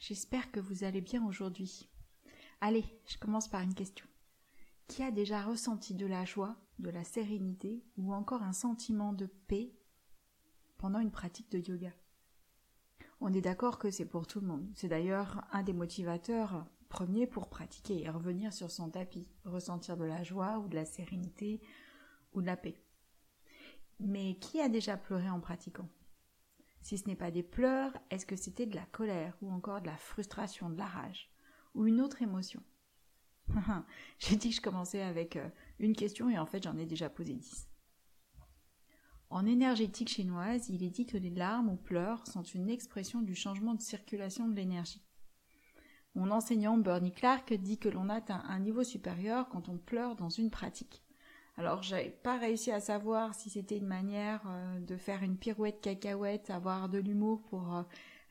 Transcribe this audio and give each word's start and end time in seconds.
j'espère 0.00 0.50
que 0.50 0.60
vous 0.60 0.84
allez 0.84 1.00
bien 1.00 1.24
aujourd'hui. 1.26 1.88
Allez, 2.60 2.84
je 3.06 3.18
commence 3.18 3.48
par 3.48 3.62
une 3.62 3.74
question. 3.74 4.06
Qui 4.88 5.02
a 5.02 5.10
déjà 5.10 5.42
ressenti 5.42 5.94
de 5.94 6.06
la 6.06 6.24
joie, 6.24 6.56
de 6.78 6.90
la 6.90 7.04
sérénité 7.04 7.84
ou 7.96 8.14
encore 8.14 8.42
un 8.42 8.52
sentiment 8.52 9.12
de 9.12 9.26
paix 9.26 9.72
pendant 10.78 11.00
une 11.00 11.10
pratique 11.10 11.50
de 11.50 11.58
yoga? 11.58 11.92
On 13.20 13.32
est 13.32 13.40
d'accord 13.40 13.78
que 13.78 13.90
c'est 13.90 14.04
pour 14.04 14.26
tout 14.26 14.40
le 14.40 14.46
monde. 14.46 14.70
C'est 14.74 14.88
d'ailleurs 14.88 15.44
un 15.52 15.62
des 15.62 15.72
motivateurs 15.72 16.66
premiers 16.88 17.26
pour 17.26 17.48
pratiquer 17.48 18.02
et 18.02 18.10
revenir 18.10 18.52
sur 18.52 18.70
son 18.70 18.90
tapis, 18.90 19.26
ressentir 19.44 19.96
de 19.96 20.04
la 20.04 20.22
joie 20.22 20.58
ou 20.58 20.68
de 20.68 20.74
la 20.76 20.84
sérénité 20.84 21.60
ou 22.32 22.40
de 22.40 22.46
la 22.46 22.56
paix. 22.56 22.80
Mais 23.98 24.36
qui 24.36 24.60
a 24.60 24.68
déjà 24.68 24.96
pleuré 24.96 25.28
en 25.30 25.40
pratiquant? 25.40 25.88
Si 26.86 26.98
ce 26.98 27.08
n'est 27.08 27.16
pas 27.16 27.32
des 27.32 27.42
pleurs, 27.42 27.98
est-ce 28.10 28.26
que 28.26 28.36
c'était 28.36 28.64
de 28.64 28.76
la 28.76 28.86
colère 28.86 29.36
ou 29.42 29.50
encore 29.50 29.80
de 29.80 29.86
la 29.86 29.96
frustration, 29.96 30.70
de 30.70 30.78
la 30.78 30.86
rage 30.86 31.28
ou 31.74 31.84
une 31.84 32.00
autre 32.00 32.22
émotion 32.22 32.62
J'ai 34.20 34.36
dit 34.36 34.50
que 34.50 34.54
je 34.54 34.60
commençais 34.60 35.02
avec 35.02 35.34
euh, 35.34 35.48
une 35.80 35.96
question 35.96 36.30
et 36.30 36.38
en 36.38 36.46
fait 36.46 36.62
j'en 36.62 36.76
ai 36.78 36.86
déjà 36.86 37.10
posé 37.10 37.34
dix. 37.34 37.68
En 39.30 39.46
énergétique 39.46 40.10
chinoise, 40.10 40.68
il 40.68 40.84
est 40.84 40.90
dit 40.90 41.06
que 41.06 41.16
les 41.16 41.30
larmes 41.30 41.70
ou 41.70 41.76
pleurs 41.76 42.24
sont 42.28 42.44
une 42.44 42.70
expression 42.70 43.20
du 43.20 43.34
changement 43.34 43.74
de 43.74 43.82
circulation 43.82 44.46
de 44.46 44.54
l'énergie. 44.54 45.04
Mon 46.14 46.30
enseignant 46.30 46.78
Bernie 46.78 47.12
Clark 47.12 47.52
dit 47.52 47.78
que 47.78 47.88
l'on 47.88 48.08
atteint 48.08 48.44
un 48.46 48.60
niveau 48.60 48.84
supérieur 48.84 49.48
quand 49.48 49.68
on 49.68 49.76
pleure 49.76 50.14
dans 50.14 50.30
une 50.30 50.52
pratique. 50.52 51.02
Alors 51.58 51.82
j'avais 51.82 52.10
pas 52.10 52.38
réussi 52.38 52.70
à 52.70 52.80
savoir 52.80 53.34
si 53.34 53.48
c'était 53.48 53.78
une 53.78 53.86
manière 53.86 54.42
euh, 54.46 54.78
de 54.80 54.96
faire 54.96 55.22
une 55.22 55.38
pirouette 55.38 55.80
cacahuète, 55.80 56.50
avoir 56.50 56.90
de 56.90 56.98
l'humour 56.98 57.42
pour 57.48 57.74
euh, 57.74 57.82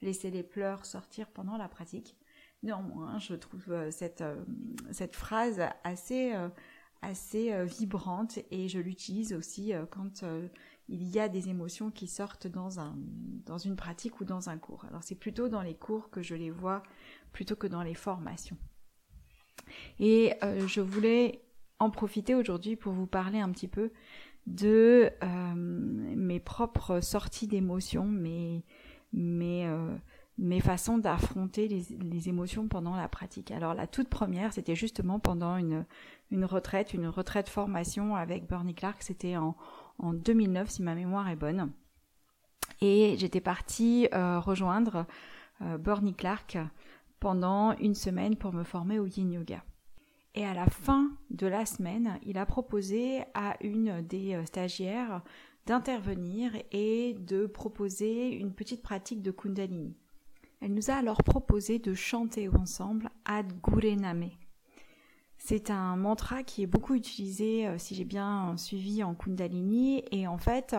laisser 0.04 0.30
les 0.30 0.44
pleurs 0.44 0.86
sortir 0.86 1.28
pendant 1.30 1.58
la 1.58 1.68
pratique. 1.68 2.16
Néanmoins, 2.62 3.18
je 3.18 3.34
trouve 3.34 3.72
euh, 3.72 3.90
cette, 3.90 4.23
phrase 5.16 5.59
assez, 5.84 6.34
assez 7.02 7.66
vibrante 7.66 8.40
et 8.52 8.68
je 8.68 8.80
l'utilise 8.80 9.34
aussi 9.34 9.73
quand 9.90 10.23
il 10.88 11.03
y 11.03 11.20
a 11.20 11.28
des 11.28 11.50
émotions 11.50 11.90
qui 11.90 12.08
sortent 12.08 12.48
dans, 12.48 12.70
dans 13.46 13.58
une 13.58 13.76
pratique 13.76 14.20
ou 14.22 14.26
dans 14.26 14.50
un 14.50 14.58
cours. 14.58 14.86
Alors 14.86 15.03
c'est 15.03 15.16
plutôt 15.16 15.50
dans 15.50 15.62
les 15.62 15.76
cours 15.76 16.12
que 16.12 16.22
je 16.22 16.36
les 16.36 16.52
vois 16.52 16.84
plutôt 17.31 17.56
que 17.56 17.68
dans 17.68 17.84
les 17.84 17.96
formations. 17.96 18.58
Et 20.00 20.34
je 20.42 20.81
voulais 20.81 21.45
en 21.80 21.90
profiter 21.90 22.36
aujourd'hui 22.36 22.76
pour 22.76 22.94
vous 22.94 23.08
parler 23.08 23.40
un 23.40 23.50
petit 23.52 23.68
peu 23.68 23.92
de 24.48 25.09
euh, 25.23 25.54
mes 25.56 26.40
propres 26.40 27.00
sorties 27.00 27.48
d'émotions, 27.48 28.06
mes, 28.06 28.64
mes, 29.14 29.66
euh, 29.66 29.96
mes 30.38 30.59
façons 30.59 30.98
d'affronter 30.98 31.68
les, 31.68 31.84
les, 32.00 32.30
émotions 32.30 32.68
pendant 32.68 32.96
la 32.96 33.08
pratique. 33.08 33.52
Alors 33.52 33.73
la 33.73 33.88
toute 33.88 34.09
première, 34.09 34.53
c'était 34.53 34.76
justement 34.76 35.20
pendant 35.20 35.58
une, 35.58 35.86
une 36.31 36.46
retraite, 36.46 36.94
une 36.94 37.08
retraite 37.08 37.50
formation 37.50 38.16
avec 38.16 38.48
Bernie 38.48 38.75
Clark, 38.75 39.02
c'était 39.02 39.36
en, 39.36 39.56
en 39.97 40.13
2009 40.13 40.69
si 40.69 40.84
ma 40.84 40.96
mémoire 40.96 41.28
est 41.30 41.36
bonne. 41.36 41.72
Et 42.81 43.16
j'étais 43.18 43.42
partie 43.42 44.07
euh, 44.13 44.40
rejoindre 44.40 45.06
Bernie 45.80 46.13
Clark 46.13 46.57
pendant 47.22 47.78
une 47.78 47.96
semaine 47.96 48.36
pour 48.36 48.52
me 48.52 48.66
former 48.66 49.00
au 49.00 49.06
yin 49.06 49.31
yoga. 49.31 49.63
Et 50.35 50.46
à 50.46 50.53
la 50.53 50.66
fin 50.66 51.12
de 51.29 51.47
la 51.47 51.66
semaine, 51.66 52.19
il 52.25 52.38
a 52.38 52.46
proposé 52.46 53.23
à 53.34 53.56
une 53.62 54.01
des 54.01 54.35
euh, 54.35 54.46
stagiaires 54.46 55.22
d'intervenir 55.66 56.51
et 56.73 57.13
de 57.13 57.46
proposer 57.46 58.35
une 58.35 58.53
petite 58.53 58.81
pratique 58.81 59.22
de 59.22 59.31
Kundalini. 59.31 59.95
Elle 60.59 60.74
nous 60.74 60.91
a 60.91 60.95
alors 60.95 61.24
proposé 61.24 61.79
de 61.79 61.94
chanter 61.94 62.50
ensemble 62.50 63.09
Ad 63.24 63.53
Gurename. 63.62 64.29
C'est 65.38 65.69
un 65.69 65.95
mantra 65.95 66.44
qui 66.44 66.63
est 66.63 66.68
beaucoup 66.68 66.95
utilisé, 66.95 67.68
euh, 67.68 67.78
si 67.78 67.95
j'ai 67.95 68.03
bien 68.03 68.57
suivi, 68.57 69.03
en 69.03 69.16
Kundalini. 69.16 70.03
Et 70.12 70.28
en 70.28 70.38
fait, 70.38 70.75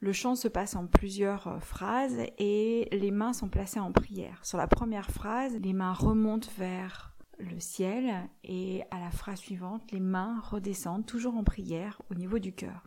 le 0.00 0.12
chant 0.12 0.34
se 0.34 0.48
passe 0.48 0.76
en 0.76 0.86
plusieurs 0.86 1.48
euh, 1.48 1.58
phrases 1.58 2.18
et 2.36 2.86
les 2.92 3.10
mains 3.10 3.32
sont 3.32 3.48
placées 3.48 3.80
en 3.80 3.92
prière. 3.92 4.44
Sur 4.44 4.58
la 4.58 4.66
première 4.66 5.10
phrase, 5.10 5.56
les 5.56 5.72
mains 5.72 5.94
remontent 5.94 6.50
vers 6.58 7.09
le 7.40 7.58
ciel 7.60 8.28
et 8.44 8.82
à 8.90 9.00
la 9.00 9.10
phrase 9.10 9.38
suivante, 9.38 9.90
les 9.92 10.00
mains 10.00 10.40
redescendent 10.40 11.06
toujours 11.06 11.36
en 11.36 11.44
prière 11.44 12.00
au 12.10 12.14
niveau 12.14 12.38
du 12.38 12.52
cœur. 12.52 12.86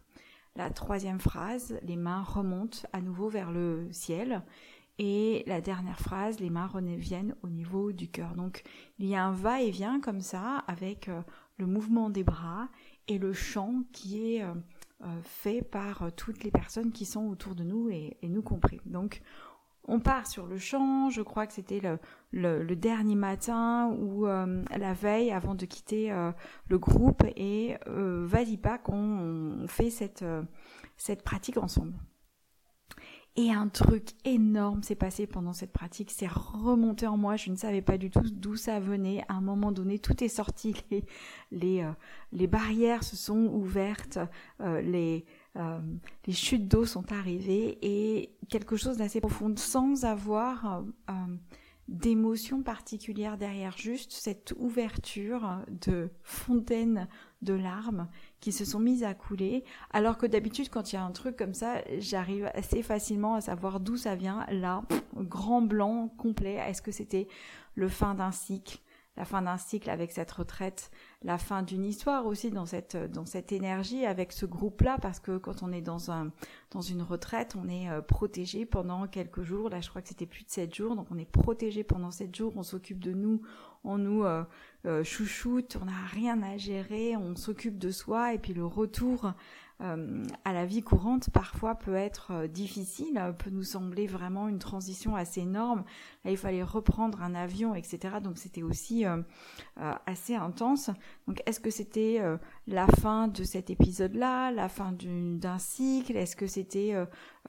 La 0.55 0.69
troisième 0.69 1.19
phrase, 1.19 1.79
les 1.81 1.95
mains 1.95 2.21
remontent 2.21 2.79
à 2.93 3.01
nouveau 3.01 3.27
vers 3.27 3.51
le 3.51 3.87
ciel 3.91 4.43
et 4.99 5.43
la 5.47 5.61
dernière 5.61 5.99
phrase, 5.99 6.39
les 6.39 6.51
mains 6.51 6.67
reviennent 6.67 7.35
au 7.41 7.49
niveau 7.49 7.91
du 7.91 8.07
cœur. 8.07 8.35
Donc 8.35 8.61
il 8.99 9.07
y 9.07 9.15
a 9.15 9.25
un 9.25 9.31
va-et-vient 9.31 9.99
comme 9.99 10.21
ça 10.21 10.63
avec 10.67 11.09
euh, 11.09 11.21
le 11.57 11.65
mouvement 11.65 12.11
des 12.11 12.23
bras 12.23 12.69
et 13.07 13.17
le 13.17 13.33
chant 13.33 13.83
qui 13.91 14.35
est 14.35 14.43
euh, 14.43 14.53
euh, 15.01 15.21
fait 15.23 15.63
par 15.63 16.11
toutes 16.15 16.43
les 16.43 16.51
personnes 16.51 16.91
qui 16.91 17.05
sont 17.05 17.25
autour 17.27 17.55
de 17.55 17.63
nous 17.63 17.89
et, 17.89 18.17
et 18.21 18.29
nous 18.29 18.43
compris. 18.43 18.79
Donc 18.85 19.21
on 19.85 19.99
part 19.99 20.27
sur 20.27 20.47
le 20.47 20.57
champ, 20.57 21.09
je 21.09 21.21
crois 21.21 21.45
que 21.45 21.53
c'était 21.53 21.81
le, 22.31 22.75
dernier 22.75 23.15
matin 23.15 23.93
ou 23.99 24.27
euh, 24.27 24.63
la 24.75 24.93
veille 24.93 25.31
avant 25.31 25.55
de 25.55 25.65
quitter 25.65 26.11
euh, 26.11 26.31
le 26.69 26.79
groupe 26.79 27.23
et 27.35 27.75
euh, 27.87 28.25
vas-y 28.25 28.57
pas 28.57 28.77
qu'on 28.77 29.65
fait 29.67 29.89
cette, 29.89 30.23
cette 30.97 31.23
pratique 31.23 31.57
ensemble. 31.57 31.93
Et 33.35 33.51
un 33.51 33.67
truc 33.67 34.09
énorme 34.25 34.83
s'est 34.83 34.93
passé 34.93 35.25
pendant 35.25 35.53
cette 35.53 35.73
pratique, 35.73 36.11
c'est 36.11 36.29
remonté 36.29 37.07
en 37.07 37.17
moi, 37.17 37.35
je 37.35 37.49
ne 37.49 37.55
savais 37.55 37.81
pas 37.81 37.97
du 37.97 38.11
tout 38.11 38.21
d'où 38.21 38.55
ça 38.55 38.79
venait. 38.79 39.25
À 39.27 39.33
un 39.33 39.41
moment 39.41 39.71
donné, 39.71 39.97
tout 39.97 40.23
est 40.23 40.27
sorti, 40.27 40.75
les, 40.91 41.03
les, 41.51 41.83
les 42.31 42.47
barrières 42.47 43.03
se 43.03 43.15
sont 43.15 43.47
ouvertes, 43.47 44.19
les, 44.59 45.25
euh, 45.55 45.79
les 46.25 46.33
chutes 46.33 46.67
d'eau 46.67 46.85
sont 46.85 47.11
arrivées 47.11 47.77
et 47.81 48.35
quelque 48.49 48.75
chose 48.75 48.97
d'assez 48.97 49.21
profond 49.21 49.53
sans 49.55 50.03
avoir 50.03 50.65
euh, 50.65 50.81
euh, 51.11 51.35
d'émotion 51.87 52.63
particulière 52.63 53.37
derrière, 53.37 53.77
juste 53.77 54.11
cette 54.13 54.53
ouverture 54.57 55.59
de 55.85 56.09
fontaines 56.23 57.07
de 57.43 57.53
larmes 57.53 58.07
qui 58.39 58.51
se 58.51 58.65
sont 58.65 58.79
mises 58.79 59.03
à 59.03 59.13
couler, 59.13 59.63
alors 59.91 60.17
que 60.17 60.25
d'habitude 60.25 60.69
quand 60.69 60.91
il 60.91 60.95
y 60.95 60.99
a 60.99 61.03
un 61.03 61.11
truc 61.11 61.35
comme 61.35 61.53
ça, 61.53 61.83
j'arrive 61.99 62.49
assez 62.55 62.81
facilement 62.81 63.35
à 63.35 63.41
savoir 63.41 63.79
d'où 63.79 63.97
ça 63.97 64.15
vient. 64.15 64.45
Là, 64.49 64.83
grand 65.15 65.61
blanc 65.61 66.07
complet, 66.17 66.53
est-ce 66.53 66.81
que 66.81 66.91
c'était 66.91 67.27
le 67.75 67.89
fin 67.89 68.15
d'un 68.15 68.31
cycle? 68.31 68.79
La 69.15 69.25
fin 69.25 69.41
d'un 69.41 69.57
cycle 69.57 69.89
avec 69.89 70.11
cette 70.11 70.31
retraite, 70.31 70.89
la 71.21 71.37
fin 71.37 71.61
d'une 71.61 71.85
histoire 71.85 72.25
aussi 72.25 72.49
dans 72.49 72.65
cette 72.65 72.97
dans 72.97 73.25
cette 73.25 73.51
énergie 73.51 74.05
avec 74.05 74.31
ce 74.31 74.45
groupe-là 74.45 74.97
parce 75.01 75.19
que 75.19 75.37
quand 75.37 75.61
on 75.61 75.71
est 75.71 75.81
dans 75.81 76.11
un 76.11 76.31
dans 76.71 76.81
une 76.81 77.01
retraite, 77.01 77.55
on 77.55 77.69
est 77.69 77.89
euh, 77.89 78.01
protégé 78.01 78.65
pendant 78.65 79.07
quelques 79.07 79.43
jours. 79.43 79.69
Là, 79.69 79.81
je 79.81 79.89
crois 79.89 80.01
que 80.01 80.09
c'était 80.09 80.25
plus 80.25 80.43
de 80.43 80.49
sept 80.49 80.73
jours, 80.73 80.95
donc 80.95 81.07
on 81.11 81.17
est 81.17 81.29
protégé 81.29 81.83
pendant 81.83 82.11
sept 82.11 82.35
jours. 82.35 82.53
On 82.55 82.63
s'occupe 82.63 82.99
de 82.99 83.13
nous, 83.13 83.41
on 83.83 83.97
nous 83.97 84.23
euh, 84.23 84.43
euh, 84.85 85.03
chouchoute, 85.03 85.77
on 85.81 85.85
n'a 85.85 86.05
rien 86.11 86.41
à 86.41 86.57
gérer, 86.57 87.15
on 87.15 87.35
s'occupe 87.35 87.77
de 87.77 87.91
soi 87.91 88.33
et 88.33 88.39
puis 88.39 88.53
le 88.53 88.65
retour 88.65 89.33
euh, 89.81 90.23
à 90.45 90.53
la 90.53 90.65
vie 90.65 90.83
courante 90.83 91.29
parfois 91.31 91.75
peut 91.75 91.95
être 91.95 92.31
euh, 92.31 92.47
difficile, 92.47 93.19
peut 93.39 93.49
nous 93.49 93.63
sembler 93.63 94.07
vraiment 94.07 94.47
une 94.47 94.59
transition 94.59 95.15
assez 95.15 95.41
énorme. 95.41 95.83
Il 96.25 96.37
fallait 96.37 96.63
reprendre 96.63 97.21
un 97.21 97.35
avion, 97.35 97.75
etc. 97.75 98.15
Donc 98.23 98.37
c'était 98.37 98.63
aussi 98.63 99.05
euh, 99.05 99.21
assez 100.05 100.35
intense. 100.35 100.89
Donc 101.27 101.41
est-ce 101.45 101.59
que 101.59 101.69
c'était 101.69 102.21
la 102.67 102.87
fin 102.87 103.27
de 103.27 103.43
cet 103.43 103.69
épisode-là, 103.69 104.51
la 104.51 104.69
fin 104.69 104.93
d'un 104.93 105.59
cycle? 105.59 106.15
Est-ce 106.15 106.35
que 106.35 106.47
c'était 106.47 106.93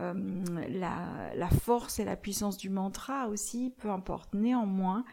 la 0.00 1.48
force 1.62 1.98
et 1.98 2.04
la 2.04 2.16
puissance 2.16 2.56
du 2.56 2.70
mantra 2.70 3.28
aussi? 3.28 3.72
Peu 3.78 3.90
importe. 3.90 4.34
Néanmoins, 4.34 5.04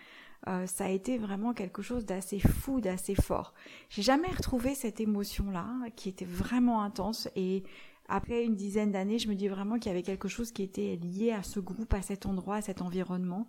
euh, 0.47 0.65
ça 0.65 0.85
a 0.85 0.89
été 0.89 1.17
vraiment 1.17 1.53
quelque 1.53 1.81
chose 1.81 2.05
d'assez 2.05 2.39
fou, 2.39 2.81
d'assez 2.81 3.15
fort. 3.15 3.53
J'ai 3.89 4.01
jamais 4.01 4.29
retrouvé 4.29 4.73
cette 4.75 4.99
émotion-là, 4.99 5.67
qui 5.95 6.09
était 6.09 6.25
vraiment 6.25 6.81
intense 6.81 7.29
et 7.35 7.63
après 8.07 8.43
une 8.43 8.55
dizaine 8.55 8.91
d'années, 8.91 9.19
je 9.19 9.29
me 9.29 9.35
dis 9.35 9.47
vraiment 9.47 9.75
qu'il 9.79 9.87
y 9.87 9.93
avait 9.93 10.03
quelque 10.03 10.27
chose 10.27 10.51
qui 10.51 10.63
était 10.63 10.97
lié 11.01 11.31
à 11.31 11.43
ce 11.43 11.61
groupe, 11.61 11.93
à 11.93 12.01
cet 12.01 12.25
endroit, 12.25 12.57
à 12.57 12.61
cet 12.61 12.81
environnement. 12.81 13.47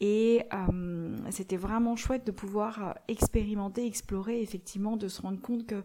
Et 0.00 0.42
euh, 0.52 1.16
c'était 1.30 1.56
vraiment 1.56 1.96
chouette 1.96 2.26
de 2.26 2.32
pouvoir 2.32 2.98
expérimenter, 3.08 3.86
explorer, 3.86 4.42
effectivement, 4.42 4.96
de 4.98 5.08
se 5.08 5.22
rendre 5.22 5.40
compte 5.40 5.66
que 5.66 5.82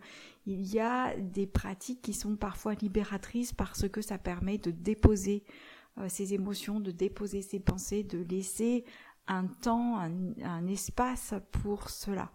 il 0.48 0.68
y 0.68 0.80
a 0.80 1.16
des 1.16 1.48
pratiques 1.48 2.01
qui 2.01 2.13
sont 2.13 2.36
parfois 2.36 2.74
libératrices 2.74 3.54
parce 3.54 3.88
que 3.88 4.01
ça 4.01 4.18
permet 4.18 4.57
de 4.57 4.72
déposer 4.72 5.44
euh, 6.00 6.10
ses 6.10 6.34
émotions, 6.34 6.80
de 6.80 6.92
déposer 6.92 7.42
ses 7.42 7.60
pensées, 7.60 8.04
de 8.04 8.19
laisser 8.19 8.84
un 9.30 9.46
temps, 9.46 10.00
un, 10.00 10.68
espace 10.68 11.36
pour 11.52 11.90
cela. 11.90 12.31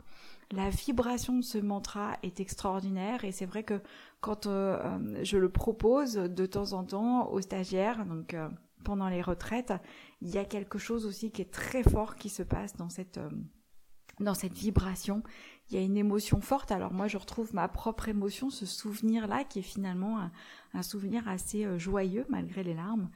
La 0.52 0.70
vibration 0.70 1.37
de 1.37 1.43
ce 1.43 1.58
mantra 1.58 2.17
est 2.23 2.38
extraordinaire 2.38 3.25
et 3.25 3.32
c'est 3.32 3.46
vrai 3.46 3.64
que 3.64 3.82
quand 4.20 4.46
euh, 4.46 4.79
euh, 4.79 5.25
je 5.25 5.37
le 5.37 5.50
propose 5.50 6.14
de 6.14 6.46
temps 6.46 6.73
en 6.73 6.85
temps 6.85 7.29
aux 7.31 7.41
stagiaires, 7.41 8.06
donc 8.06 8.37
pendant 8.85 9.08
les 9.08 9.23
retraites, 9.23 9.73
il 10.23 10.31
y 10.31 10.38
a 10.38 10.44
quelque 10.44 10.79
chose 10.79 11.05
aussi 11.05 11.32
qui 11.32 11.43
est 11.43 11.50
très 11.50 11.82
fort 11.82 12.14
qui 12.14 12.29
se 12.29 12.43
passe 12.43 12.76
dans 12.76 12.88
cette 12.88 13.19
dans 14.20 14.35
cette 14.35 14.52
vibration. 14.52 15.25
Il 15.69 15.75
y 15.75 15.79
a 15.79 15.82
une 15.82 15.97
émotion 15.97 16.40
forte. 16.40 16.70
Alors 16.70 16.93
moi, 16.93 17.08
je 17.08 17.17
retrouve 17.17 17.52
ma 17.52 17.67
propre 17.67 18.08
émotion, 18.08 18.49
ce 18.49 18.64
souvenir-là, 18.64 19.43
qui 19.43 19.58
est 19.58 19.62
finalement 19.62 20.31
un 20.73 20.82
souvenir 20.82 21.26
assez 21.26 21.67
joyeux 21.81 22.25
malgré 22.29 22.62
les 22.62 22.75
larmes. 22.75 23.11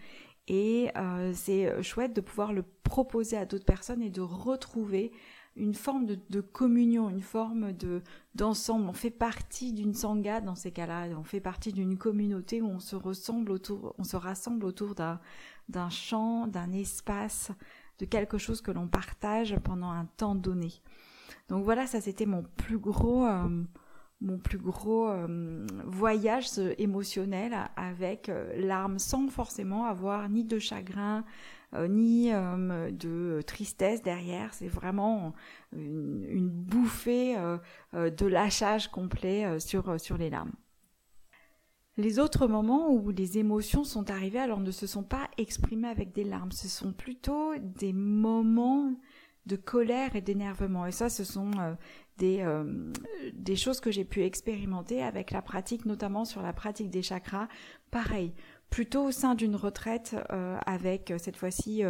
Et 0.49 0.91
euh, 0.97 1.33
c'est 1.35 1.67
euh, 1.67 1.83
chouette 1.83 2.17
de 2.17 2.21
pouvoir 2.21 2.53
le 2.53 2.65
proposer 2.83 3.37
à 3.37 3.45
d'autres 3.45 3.67
personnes 3.67 4.03
et 4.03 4.11
de 4.11 4.23
retrouver 4.23 5.13
une 5.57 5.75
forme 5.75 6.07
de, 6.07 6.41
communion, 6.41 7.11
une 7.11 7.21
forme 7.21 7.73
de 7.73 8.03
d'ensemble. 8.35 8.89
On 8.89 8.93
fait 8.93 9.11
partie 9.11 9.73
d'une 9.73 9.93
sangha 9.93 10.41
dans 10.41 10.55
ces 10.55 10.71
cas-là. 10.71 11.09
On 11.19 11.25
fait 11.25 11.41
partie 11.41 11.73
d'une 11.73 11.99
communauté 11.99 12.63
où 12.63 12.69
on 12.69 12.79
se 12.79 12.97
ressemble 12.97 13.51
autour, 13.51 13.95
on 13.99 14.05
se 14.05 14.17
rassemble 14.17 14.65
autour 14.65 14.95
d'un 14.95 15.21
d'un 15.69 15.91
champ, 15.91 16.47
d'un 16.47 16.73
espace, 16.73 17.51
de 17.99 18.07
quelque 18.07 18.39
chose 18.39 18.63
que 18.63 18.71
l'on 18.71 18.89
partage 18.89 19.57
pendant 19.65 19.91
un 19.91 20.07
temps 20.17 20.35
donné. 20.35 20.73
Donc 21.49 21.65
voilà, 21.65 21.87
ça 21.87 22.01
c'était 22.01 22.27
mon 22.27 22.43
plus 22.43 22.79
gros 22.79 23.27
euh, 23.27 23.65
mon 24.21 24.39
plus 24.39 24.59
gros 24.59 25.09
euh, 25.09 25.67
voyage 25.85 26.59
émotionnel 26.79 27.55
avec 27.77 28.29
euh, 28.29 28.53
l'arme 28.57 28.99
sans 28.99 29.29
forcément 29.29 29.87
avoir 29.87 30.29
ni 30.29 30.45
de 30.45 30.59
chagrin 30.59 31.25
euh, 31.75 31.87
ni 31.87 32.31
de 32.31 33.43
tristesse 33.47 34.03
derrière. 34.03 34.55
C'est 34.55 34.69
vraiment 34.69 35.35
une, 35.73 36.25
une 36.29 36.49
bouffée 36.49 37.37
de 37.93 38.27
lâchage 38.27 38.89
complet 38.89 39.61
sur, 39.61 40.01
sur 40.01 40.17
les 40.17 40.31
larmes. 40.31 40.53
Les 41.99 42.21
autres 42.21 42.47
moments 42.47 42.91
où 42.91 43.11
les 43.11 43.39
émotions 43.39 43.85
sont 43.85 44.09
arrivées 44.09 44.39
alors 44.39 44.61
ne 44.61 44.71
se 44.71 44.87
sont 44.87 45.03
pas 45.03 45.29
exprimées 45.37 45.89
avec 45.89 46.13
des 46.13 46.25
larmes, 46.25 46.53
ce 46.53 46.69
sont 46.69 46.93
plutôt 46.93 47.53
des 47.59 47.93
moments 47.93 48.95
de 49.49 49.57
colère 49.57 50.15
et 50.15 50.21
d'énervement. 50.21 50.87
Et 50.87 50.93
ça, 50.93 51.09
ce 51.09 51.25
sont 51.25 51.51
des, 52.19 52.41
euh, 52.41 52.65
des 53.33 53.57
choses 53.57 53.81
que 53.81 53.91
j'ai 53.91 54.05
pu 54.05 54.23
expérimenter 54.23 55.03
avec 55.03 55.31
la 55.31 55.41
pratique, 55.41 55.87
notamment 55.87 56.25
sur 56.25 56.43
la 56.43 56.53
pratique 56.53 56.91
des 56.91 57.03
chakras. 57.03 57.49
Pareil, 57.91 58.35
plutôt 58.69 59.05
au 59.05 59.11
sein 59.11 59.35
d'une 59.35 59.57
retraite 59.57 60.17
euh, 60.31 60.59
avec 60.67 61.11
euh, 61.11 61.19
cette 61.19 61.37
fois-ci 61.37 61.83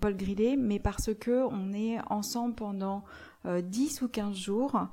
Paul 0.00 0.16
Grillet, 0.16 0.56
mais 0.56 0.78
parce 0.78 1.12
que 1.14 1.44
on 1.50 1.72
est 1.72 1.98
ensemble 2.08 2.54
pendant 2.54 3.02
10 3.44 4.02
ou 4.02 4.08
15 4.08 4.36
jours 4.36 4.86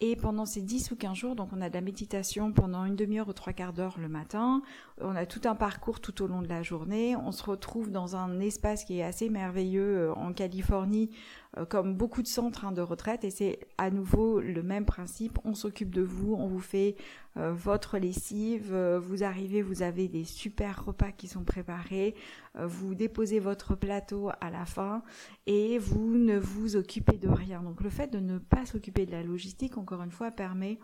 et 0.00 0.14
pendant 0.14 0.44
ces 0.44 0.60
10 0.60 0.90
ou 0.90 0.96
15 0.96 1.16
jours, 1.16 1.34
donc 1.34 1.48
on 1.52 1.62
a 1.62 1.70
de 1.70 1.74
la 1.74 1.80
méditation 1.80 2.52
pendant 2.52 2.84
une 2.84 2.96
demi-heure 2.96 3.28
ou 3.28 3.32
trois 3.32 3.54
quarts 3.54 3.72
d'heure 3.72 3.96
le 3.98 4.08
matin, 4.08 4.62
on 5.00 5.16
a 5.16 5.24
tout 5.24 5.40
un 5.46 5.54
parcours 5.54 6.00
tout 6.00 6.22
au 6.22 6.26
long 6.26 6.42
de 6.42 6.48
la 6.48 6.62
journée, 6.62 7.16
on 7.16 7.32
se 7.32 7.42
retrouve 7.42 7.90
dans 7.90 8.14
un 8.14 8.38
espace 8.38 8.84
qui 8.84 8.98
est 8.98 9.02
assez 9.02 9.30
merveilleux 9.30 10.12
en 10.14 10.34
Californie 10.34 11.10
euh, 11.10 11.16
comme 11.64 11.94
beaucoup 11.94 12.22
de 12.22 12.26
centres 12.26 12.64
hein, 12.64 12.72
de 12.72 12.82
retraite 12.82 13.24
et 13.24 13.30
c'est 13.30 13.60
à 13.78 13.90
nouveau 13.90 14.40
le 14.40 14.62
même 14.62 14.84
principe. 14.84 15.38
On 15.44 15.54
s'occupe 15.54 15.94
de 15.94 16.02
vous, 16.02 16.34
on 16.34 16.48
vous 16.48 16.60
fait 16.60 16.96
euh, 17.36 17.52
votre 17.52 17.98
lessive, 17.98 18.72
euh, 18.72 18.98
vous 18.98 19.24
arrivez, 19.24 19.62
vous 19.62 19.82
avez 19.82 20.08
des 20.08 20.24
super 20.24 20.84
repas 20.84 21.12
qui 21.12 21.28
sont 21.28 21.44
préparés, 21.44 22.14
vous 22.58 22.94
déposez 22.94 23.38
votre 23.38 23.74
plateau 23.74 24.30
à 24.40 24.50
la 24.50 24.64
fin 24.64 25.02
et 25.46 25.78
vous 25.78 26.16
ne 26.16 26.38
vous 26.38 26.76
occupez 26.76 27.18
de 27.18 27.28
rien. 27.28 27.62
Donc 27.62 27.82
le 27.82 27.90
fait 27.90 28.08
de 28.08 28.18
ne 28.18 28.38
pas 28.38 28.66
s'occuper 28.66 29.06
de 29.06 29.12
la 29.12 29.22
logistique, 29.22 29.78
encore 29.78 30.02
une 30.02 30.10
fois, 30.10 30.30
permet 30.30 30.78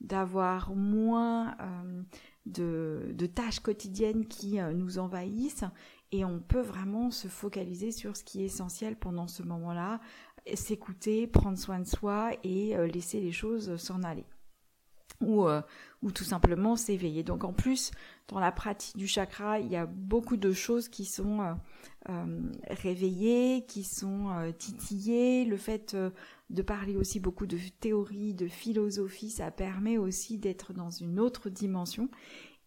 d'avoir 0.00 0.74
moins 0.74 1.56
de, 2.46 3.14
tâches 3.34 3.60
quotidiennes 3.60 4.26
qui 4.26 4.58
nous 4.74 4.98
envahissent 4.98 5.64
et 6.12 6.24
on 6.26 6.38
peut 6.38 6.60
vraiment 6.60 7.10
se 7.10 7.26
focaliser 7.26 7.90
sur 7.90 8.16
ce 8.16 8.22
qui 8.22 8.42
est 8.42 8.44
essentiel 8.44 8.96
pendant 8.96 9.26
ce 9.26 9.42
moment-là, 9.42 9.98
s'écouter, 10.54 11.26
prendre 11.26 11.56
soin 11.56 11.80
de 11.80 11.86
soi 11.86 12.32
et 12.44 12.76
euh, 12.76 12.86
laisser 12.86 13.20
les 13.20 13.32
choses 13.32 13.76
s'en 13.76 14.02
aller. 14.02 14.26
Ou, 15.20 15.46
euh, 15.46 15.62
ou 16.02 16.10
tout 16.10 16.24
simplement 16.24 16.74
s'éveiller. 16.74 17.22
Donc 17.22 17.44
en 17.44 17.52
plus, 17.52 17.92
dans 18.28 18.40
la 18.40 18.50
pratique 18.50 18.96
du 18.96 19.06
chakra, 19.06 19.60
il 19.60 19.68
y 19.68 19.76
a 19.76 19.86
beaucoup 19.86 20.36
de 20.36 20.52
choses 20.52 20.88
qui 20.88 21.04
sont 21.04 21.56
euh, 22.08 22.50
réveillées, 22.68 23.64
qui 23.66 23.84
sont 23.84 24.52
titillées. 24.58 25.44
Le 25.44 25.56
fait 25.56 25.96
de 26.50 26.62
parler 26.62 26.96
aussi 26.96 27.20
beaucoup 27.20 27.46
de 27.46 27.58
théorie, 27.78 28.34
de 28.34 28.48
philosophie, 28.48 29.30
ça 29.30 29.52
permet 29.52 29.96
aussi 29.96 30.38
d'être 30.38 30.72
dans 30.72 30.90
une 30.90 31.20
autre 31.20 31.50
dimension. 31.50 32.08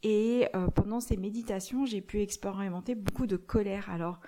Et 0.03 0.47
euh, 0.55 0.67
pendant 0.67 0.99
ces 0.99 1.17
méditations, 1.17 1.85
j'ai 1.85 2.01
pu 2.01 2.21
expérimenter 2.21 2.95
beaucoup 2.95 3.27
de 3.27 3.37
colère. 3.37 3.89
Alors, 3.89 4.19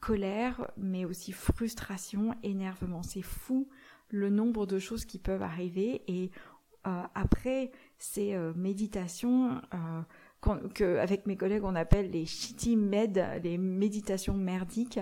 colère, 0.00 0.70
mais 0.76 1.04
aussi 1.04 1.32
frustration, 1.32 2.34
énervement. 2.42 3.02
C'est 3.02 3.22
fou 3.22 3.68
le 4.08 4.30
nombre 4.30 4.66
de 4.66 4.78
choses 4.78 5.04
qui 5.04 5.18
peuvent 5.18 5.42
arriver. 5.42 6.02
Et 6.06 6.30
euh, 6.86 7.02
après 7.14 7.72
ces 7.98 8.34
euh, 8.34 8.52
méditations, 8.54 9.60
que 10.74 10.98
avec 10.98 11.26
mes 11.26 11.36
collègues 11.36 11.64
on 11.64 11.74
appelle 11.74 12.10
les 12.10 12.24
shitty 12.24 12.76
med, 12.76 13.40
les 13.42 13.58
méditations 13.58 14.34
merdiques, 14.34 15.00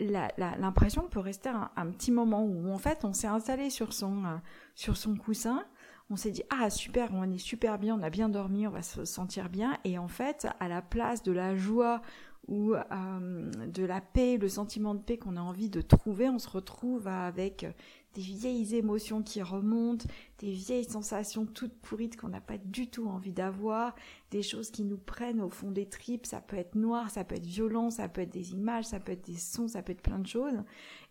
l'impression 0.00 1.06
peut 1.08 1.20
rester 1.20 1.48
un, 1.48 1.70
un, 1.76 1.86
petit 1.92 2.10
moment 2.10 2.42
où 2.44 2.72
en 2.72 2.78
fait 2.78 3.04
on 3.04 3.12
s'est 3.12 3.28
installé 3.28 3.70
sur 3.70 3.92
son 3.92 4.40
sur 4.74 4.96
son 4.96 5.14
coussin 5.14 5.64
on 6.10 6.16
s'est 6.16 6.30
dit 6.30 6.42
ah 6.50 6.70
super, 6.70 7.10
on 7.12 7.30
est 7.30 7.38
super 7.38 7.78
bien, 7.78 7.98
on 7.98 8.02
a 8.02 8.10
bien 8.10 8.28
dormi, 8.28 8.66
on 8.66 8.70
va 8.70 8.82
se 8.82 9.04
sentir 9.04 9.48
bien. 9.48 9.78
Et 9.84 9.98
en 9.98 10.08
fait, 10.08 10.46
à 10.60 10.68
la 10.68 10.82
place 10.82 11.22
de 11.22 11.32
la 11.32 11.56
joie 11.56 12.00
ou 12.48 12.74
euh, 12.74 13.50
de 13.66 13.84
la 13.84 14.00
paix, 14.00 14.36
le 14.36 14.48
sentiment 14.48 14.94
de 14.94 15.00
paix 15.00 15.18
qu'on 15.18 15.36
a 15.36 15.40
envie 15.40 15.68
de 15.68 15.80
trouver, 15.80 16.28
on 16.28 16.38
se 16.38 16.48
retrouve 16.48 17.08
avec 17.08 17.66
des 18.14 18.22
vieilles 18.22 18.74
émotions 18.76 19.22
qui 19.22 19.42
remontent, 19.42 20.06
des 20.38 20.50
vieilles 20.50 20.88
sensations 20.88 21.44
toutes 21.44 21.74
pourrites 21.74 22.16
qu'on 22.16 22.28
n'a 22.28 22.40
pas 22.40 22.56
du 22.56 22.88
tout 22.88 23.06
envie 23.08 23.32
d'avoir, 23.32 23.94
des 24.30 24.42
choses 24.42 24.70
qui 24.70 24.84
nous 24.84 24.96
prennent 24.96 25.40
au 25.42 25.50
fond 25.50 25.70
des 25.70 25.86
tripes, 25.86 26.24
ça 26.24 26.40
peut 26.40 26.56
être 26.56 26.76
noir, 26.76 27.10
ça 27.10 27.24
peut 27.24 27.34
être 27.34 27.44
violent, 27.44 27.90
ça 27.90 28.08
peut 28.08 28.22
être 28.22 28.32
des 28.32 28.52
images, 28.52 28.86
ça 28.86 29.00
peut 29.00 29.12
être 29.12 29.26
des 29.26 29.36
sons, 29.36 29.68
ça 29.68 29.82
peut 29.82 29.92
être 29.92 30.00
plein 30.00 30.18
de 30.18 30.26
choses 30.26 30.62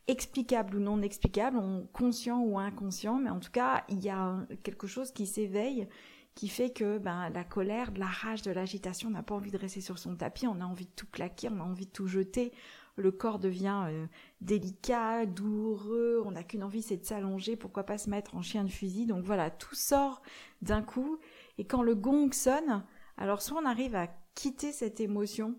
explicable 0.08 0.78
ou 0.78 0.80
non 0.80 1.02
explicable, 1.02 1.60
conscient 1.94 2.42
ou 2.42 2.60
inconscient, 2.60 3.20
mais 3.20 3.30
en 3.30 3.40
tout 3.40 3.52
cas, 3.52 3.84
il 3.90 4.04
y 4.04 4.10
a 4.10 4.46
quelque 4.64 4.88
chose 4.88 5.12
qui 5.12 5.26
s'éveille 5.26 5.88
qui 6.36 6.50
fait 6.50 6.70
que 6.70 6.98
ben, 6.98 7.30
la 7.30 7.46
colère, 7.46 7.94
de 7.94 8.00
la 8.00 8.08
rage, 8.08 8.42
de 8.42 8.52
l'agitation, 8.52 9.08
on 9.08 9.14
n'a 9.14 9.24
pas 9.24 9.36
envie 9.36 9.52
de 9.52 9.58
rester 9.58 9.80
sur 9.80 9.98
son 9.98 10.16
tapis, 10.18 10.48
on 10.48 10.60
a 10.60 10.66
envie 10.66 10.86
de 10.86 10.92
tout 10.96 11.08
claquer, 11.10 11.48
on 11.50 11.62
a 11.62 11.64
envie 11.64 11.86
de 11.86 11.92
tout 11.92 12.08
jeter, 12.08 12.52
le 12.98 13.12
corps 13.12 13.40
devient 13.40 13.86
euh, 13.88 14.06
délicat, 14.42 15.26
douloureux, 15.26 16.22
on 16.26 16.32
n'a 16.32 16.44
qu'une 16.44 16.64
envie, 16.64 16.82
c'est 16.82 16.98
de 16.98 17.06
s'allonger, 17.06 17.56
pourquoi 17.56 17.84
pas 17.84 17.98
se 17.98 18.10
mettre 18.10 18.36
en 18.36 18.42
chien 18.42 18.66
de 18.66 18.70
fusil. 18.70 19.06
Donc 19.06 19.24
voilà, 19.24 19.50
tout 19.50 19.76
sort 19.76 20.22
d'un 20.62 20.82
coup, 20.82 21.20
et 21.58 21.66
quand 21.66 21.84
le 21.84 21.96
gong 21.96 22.32
sonne, 22.34 22.84
alors 23.18 23.42
soit 23.42 23.60
on 23.62 23.66
arrive 23.66 23.96
à 23.96 24.08
quitter 24.36 24.74
cette 24.74 25.00
émotion, 25.00 25.56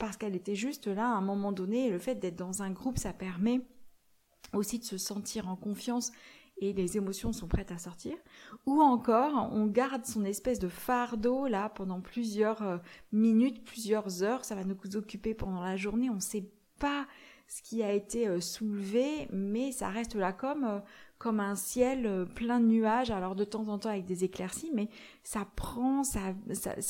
parce 0.00 0.16
qu'elle 0.16 0.34
était 0.34 0.56
juste 0.56 0.88
là 0.88 1.04
à 1.04 1.14
un 1.14 1.20
moment 1.20 1.52
donné. 1.52 1.86
Et 1.86 1.90
le 1.90 2.00
fait 2.00 2.16
d'être 2.16 2.36
dans 2.36 2.62
un 2.62 2.70
groupe, 2.70 2.98
ça 2.98 3.12
permet 3.12 3.60
aussi 4.52 4.80
de 4.80 4.84
se 4.84 4.98
sentir 4.98 5.46
en 5.48 5.54
confiance 5.54 6.10
et 6.60 6.72
les 6.72 6.96
émotions 6.96 7.32
sont 7.32 7.46
prêtes 7.46 7.70
à 7.70 7.78
sortir. 7.78 8.16
Ou 8.66 8.80
encore, 8.80 9.50
on 9.52 9.66
garde 9.66 10.04
son 10.04 10.24
espèce 10.24 10.58
de 10.58 10.68
fardeau 10.68 11.46
là 11.46 11.68
pendant 11.68 12.00
plusieurs 12.00 12.62
euh, 12.62 12.78
minutes, 13.12 13.64
plusieurs 13.64 14.22
heures. 14.22 14.44
Ça 14.44 14.54
va 14.54 14.64
nous 14.64 14.76
occuper 14.96 15.34
pendant 15.34 15.62
la 15.62 15.76
journée. 15.76 16.10
On 16.10 16.14
ne 16.14 16.20
sait 16.20 16.50
pas 16.78 17.06
ce 17.46 17.62
qui 17.62 17.82
a 17.82 17.92
été 17.92 18.26
euh, 18.26 18.40
soulevé, 18.40 19.28
mais 19.30 19.70
ça 19.70 19.88
reste 19.88 20.14
là 20.14 20.32
comme 20.32 20.64
euh, 20.64 20.80
comme 21.20 21.38
un 21.38 21.54
ciel 21.54 22.06
euh, 22.06 22.24
plein 22.24 22.60
de 22.60 22.64
nuages, 22.64 23.10
alors 23.10 23.36
de 23.36 23.44
temps 23.44 23.68
en 23.68 23.78
temps 23.78 23.90
avec 23.90 24.06
des 24.06 24.24
éclaircies, 24.24 24.70
mais 24.74 24.88
ça 25.22 25.46
prend, 25.54 26.02
ça, 26.02 26.32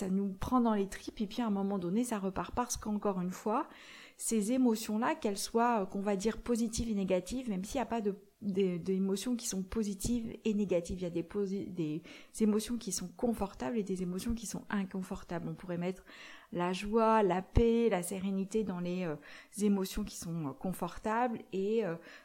nous 0.09 0.33
prend 0.35 0.61
dans 0.61 0.75
les 0.75 0.89
tripes, 0.89 1.21
et 1.21 1.27
puis 1.27 1.43
à 1.43 1.49
un 1.49 1.51
moment 1.51 1.81
donné, 1.81 2.05
ça 2.05 2.21
repart 2.21 2.55
parce 2.55 2.77
qu'encore 2.77 3.21
une 3.21 3.33
fois, 3.33 3.69
ces 4.17 4.53
émotions-là, 4.53 5.17
qu'elles 5.17 5.37
soient, 5.37 5.83
euh, 5.83 5.85
qu'on 5.85 6.01
va 6.01 6.15
dire 6.15 6.39
positives 6.39 6.89
et 6.89 6.95
négatives, 6.95 7.51
même 7.51 7.65
s'il 7.65 7.79
n'y 7.79 7.83
a 7.83 7.87
pas 7.87 8.01
de 8.01 8.15
d'émotions 8.43 9.37
qui 9.37 9.47
sont 9.47 9.63
positives 9.63 10.35
et 10.47 10.55
négatives. 10.55 10.99
Il 10.99 11.03
y 11.03 11.07
a 11.07 11.11
des 11.11 12.03
émotions 12.41 12.79
qui 12.79 12.91
sont 12.91 13.09
confortables 13.09 13.77
et 13.77 13.83
des 13.83 14.03
émotions 14.03 14.33
qui 14.33 14.47
sont 14.47 14.65
inconfortables. 14.71 15.47
On 15.47 15.53
pourrait 15.53 15.77
mettre 15.77 16.07
la 16.53 16.73
joie, 16.73 17.23
la 17.23 17.43
paix, 17.43 17.89
la 17.91 18.03
sérénité 18.03 18.65
dans 18.65 18.81
les 18.81 19.05
euh, 19.05 19.17
émotions 19.63 20.05
qui 20.05 20.17
sont 20.17 20.55
confortables 20.59 21.39
et 21.53 21.85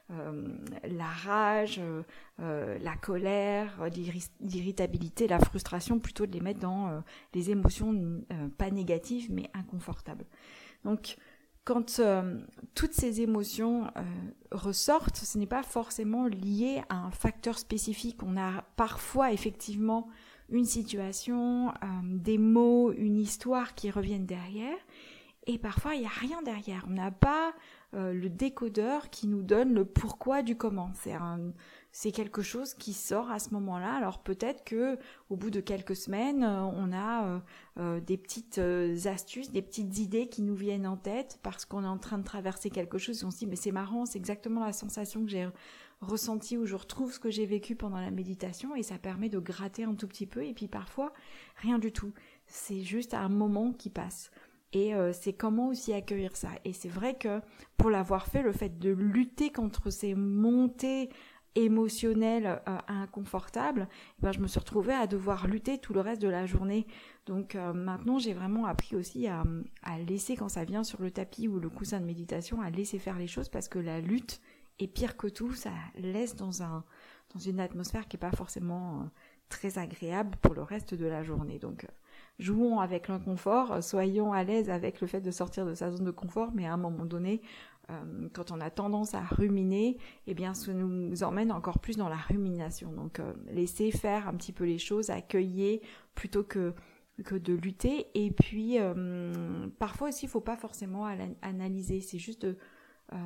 la 0.09 1.05
rage, 1.07 1.81
la 2.39 2.95
colère, 3.01 3.87
l'irritabilité, 4.41 5.27
la 5.27 5.39
frustration, 5.39 5.99
plutôt 5.99 6.25
de 6.25 6.31
les 6.31 6.41
mettre 6.41 6.59
dans 6.59 7.03
les 7.33 7.49
émotions 7.49 8.23
pas 8.57 8.69
négatives 8.69 9.31
mais 9.31 9.49
inconfortables. 9.53 10.25
Donc 10.83 11.17
quand 11.65 11.99
euh, 11.99 12.39
toutes 12.75 12.93
ces 12.93 13.21
émotions 13.21 13.87
euh, 13.97 14.01
ressortent, 14.51 15.17
ce 15.17 15.37
n'est 15.39 15.47
pas 15.47 15.63
forcément 15.63 16.27
lié 16.27 16.83
à 16.89 16.97
un 16.97 17.11
facteur 17.11 17.57
spécifique. 17.57 18.21
On 18.21 18.37
a 18.37 18.61
parfois 18.75 19.33
effectivement 19.33 20.07
une 20.49 20.65
situation, 20.65 21.69
euh, 21.69 21.73
des 22.03 22.37
mots, 22.37 22.91
une 22.91 23.17
histoire 23.17 23.75
qui 23.75 23.89
reviennent 23.91 24.25
derrière, 24.25 24.77
et 25.47 25.57
parfois 25.57 25.95
il 25.95 26.01
n'y 26.01 26.07
a 26.07 26.09
rien 26.09 26.41
derrière. 26.41 26.85
On 26.87 26.93
n'a 26.93 27.11
pas 27.11 27.53
le 27.93 28.27
décodeur 28.27 29.09
qui 29.09 29.25
nous 29.25 29.41
donne 29.41 29.73
le 29.73 29.85
pourquoi 29.85 30.41
du 30.41 30.57
comment. 30.57 30.91
C'est 31.97 32.11
quelque 32.11 32.41
chose 32.41 32.73
qui 32.73 32.91
sort 32.91 33.31
à 33.31 33.39
ce 33.39 33.51
moment-là. 33.51 33.93
Alors 33.95 34.19
peut-être 34.19 34.65
que 34.65 34.99
au 35.29 35.37
bout 35.37 35.49
de 35.49 35.61
quelques 35.61 35.95
semaines, 35.95 36.43
euh, 36.43 36.63
on 36.63 36.91
a 36.91 37.25
euh, 37.25 37.39
euh, 37.79 37.99
des 38.01 38.17
petites 38.17 38.59
astuces, 39.05 39.49
des 39.49 39.61
petites 39.61 39.97
idées 39.99 40.27
qui 40.27 40.41
nous 40.41 40.55
viennent 40.55 40.87
en 40.87 40.97
tête 40.97 41.39
parce 41.41 41.63
qu'on 41.63 41.85
est 41.85 41.87
en 41.87 41.97
train 41.97 42.17
de 42.17 42.25
traverser 42.25 42.69
quelque 42.69 42.97
chose 42.97 43.21
et 43.21 43.25
on 43.25 43.31
se 43.31 43.37
dit 43.37 43.47
mais 43.47 43.55
c'est 43.55 43.71
marrant, 43.71 44.05
c'est 44.05 44.17
exactement 44.17 44.65
la 44.65 44.73
sensation 44.73 45.23
que 45.23 45.31
j'ai 45.31 45.47
ressentie 46.05 46.57
où 46.57 46.65
je 46.65 46.75
retrouve 46.75 47.11
ce 47.11 47.19
que 47.19 47.29
j'ai 47.29 47.45
vécu 47.45 47.75
pendant 47.75 47.99
la 47.99 48.11
méditation 48.11 48.75
et 48.75 48.83
ça 48.83 48.97
permet 48.97 49.29
de 49.29 49.39
gratter 49.39 49.83
un 49.83 49.95
tout 49.95 50.07
petit 50.07 50.25
peu 50.25 50.45
et 50.45 50.53
puis 50.53 50.67
parfois 50.67 51.13
rien 51.57 51.79
du 51.79 51.91
tout. 51.91 52.13
C'est 52.47 52.81
juste 52.81 53.13
un 53.13 53.29
moment 53.29 53.73
qui 53.73 53.89
passe. 53.89 54.31
Et 54.73 54.91
c'est 55.13 55.31
comment 55.31 55.69
aussi 55.69 55.93
accueillir 55.93 56.35
ça. 56.35 56.49
Et 56.65 56.73
c'est 56.73 56.89
vrai 56.89 57.17
que 57.17 57.39
pour 57.77 57.89
l'avoir 57.89 58.27
fait, 58.27 58.41
le 58.41 58.51
fait 58.51 58.77
de 58.77 58.89
lutter 58.89 59.49
contre 59.49 59.89
ces 59.89 60.15
montées 60.15 61.09
émotionnel 61.55 62.61
euh, 62.67 62.77
inconfortable, 62.87 63.87
eh 64.19 64.21
ben, 64.21 64.31
je 64.31 64.39
me 64.39 64.47
suis 64.47 64.59
retrouvée 64.59 64.93
à 64.93 65.07
devoir 65.07 65.47
lutter 65.47 65.77
tout 65.77 65.93
le 65.93 66.01
reste 66.01 66.21
de 66.21 66.27
la 66.27 66.45
journée. 66.45 66.85
Donc 67.25 67.55
euh, 67.55 67.73
maintenant, 67.73 68.19
j'ai 68.19 68.33
vraiment 68.33 68.65
appris 68.65 68.95
aussi 68.95 69.27
à, 69.27 69.43
laisser, 70.05 70.35
quand 70.35 70.49
ça 70.49 70.65
vient 70.65 70.83
sur 70.83 71.01
le 71.01 71.11
tapis 71.11 71.47
ou 71.47 71.59
le 71.59 71.69
coussin 71.69 71.99
de 71.99 72.05
méditation, 72.05 72.61
à 72.61 72.69
laisser 72.69 72.99
faire 72.99 73.17
les 73.17 73.27
choses 73.27 73.49
parce 73.49 73.69
que 73.69 73.79
la 73.79 74.01
lutte 74.01 74.41
est 74.79 74.87
pire 74.87 75.17
que 75.17 75.27
tout. 75.27 75.53
Ça 75.53 75.71
laisse 75.95 76.35
dans, 76.35 76.63
un, 76.63 76.83
dans 77.33 77.39
une 77.39 77.59
atmosphère 77.59 78.07
qui 78.07 78.15
n'est 78.15 78.21
pas 78.21 78.31
forcément 78.31 78.99
euh, 78.99 79.03
très 79.49 79.77
agréable 79.77 80.37
pour 80.41 80.53
le 80.53 80.63
reste 80.63 80.93
de 80.93 81.05
la 81.05 81.23
journée. 81.23 81.59
Donc 81.59 81.87
jouons 82.39 82.79
avec 82.79 83.07
l'inconfort, 83.07 83.83
soyons 83.83 84.33
à 84.33 84.43
l'aise 84.43 84.69
avec 84.69 85.01
le 85.01 85.07
fait 85.07 85.21
de 85.21 85.31
sortir 85.31 85.65
de 85.65 85.73
sa 85.73 85.91
zone 85.91 86.05
de 86.05 86.11
confort, 86.11 86.51
mais 86.53 86.65
à 86.65 86.73
un 86.73 86.77
moment 86.77 87.05
donné, 87.05 87.41
euh, 87.91 88.29
quand 88.33 88.51
on 88.51 88.59
a 88.61 88.69
tendance 88.69 89.13
à 89.13 89.21
ruminer, 89.21 89.97
eh 90.27 90.33
bien, 90.33 90.53
ça 90.53 90.73
nous 90.73 91.23
emmène 91.23 91.51
encore 91.51 91.79
plus 91.79 91.97
dans 91.97 92.09
la 92.09 92.15
rumination. 92.15 92.91
Donc, 92.91 93.19
euh, 93.19 93.33
laisser 93.51 93.91
faire 93.91 94.27
un 94.27 94.33
petit 94.33 94.53
peu 94.53 94.65
les 94.65 94.79
choses, 94.79 95.09
accueillir 95.09 95.79
plutôt 96.15 96.43
que 96.43 96.73
de 97.19 97.53
lutter. 97.53 98.07
Et 98.15 98.31
puis, 98.31 98.79
euh, 98.79 99.67
parfois 99.79 100.09
aussi, 100.09 100.25
il 100.25 100.29
faut 100.29 100.41
pas 100.41 100.57
forcément 100.57 101.05
analyser. 101.41 102.01
C'est 102.01 102.17
juste 102.17 102.45
euh, 102.45 102.57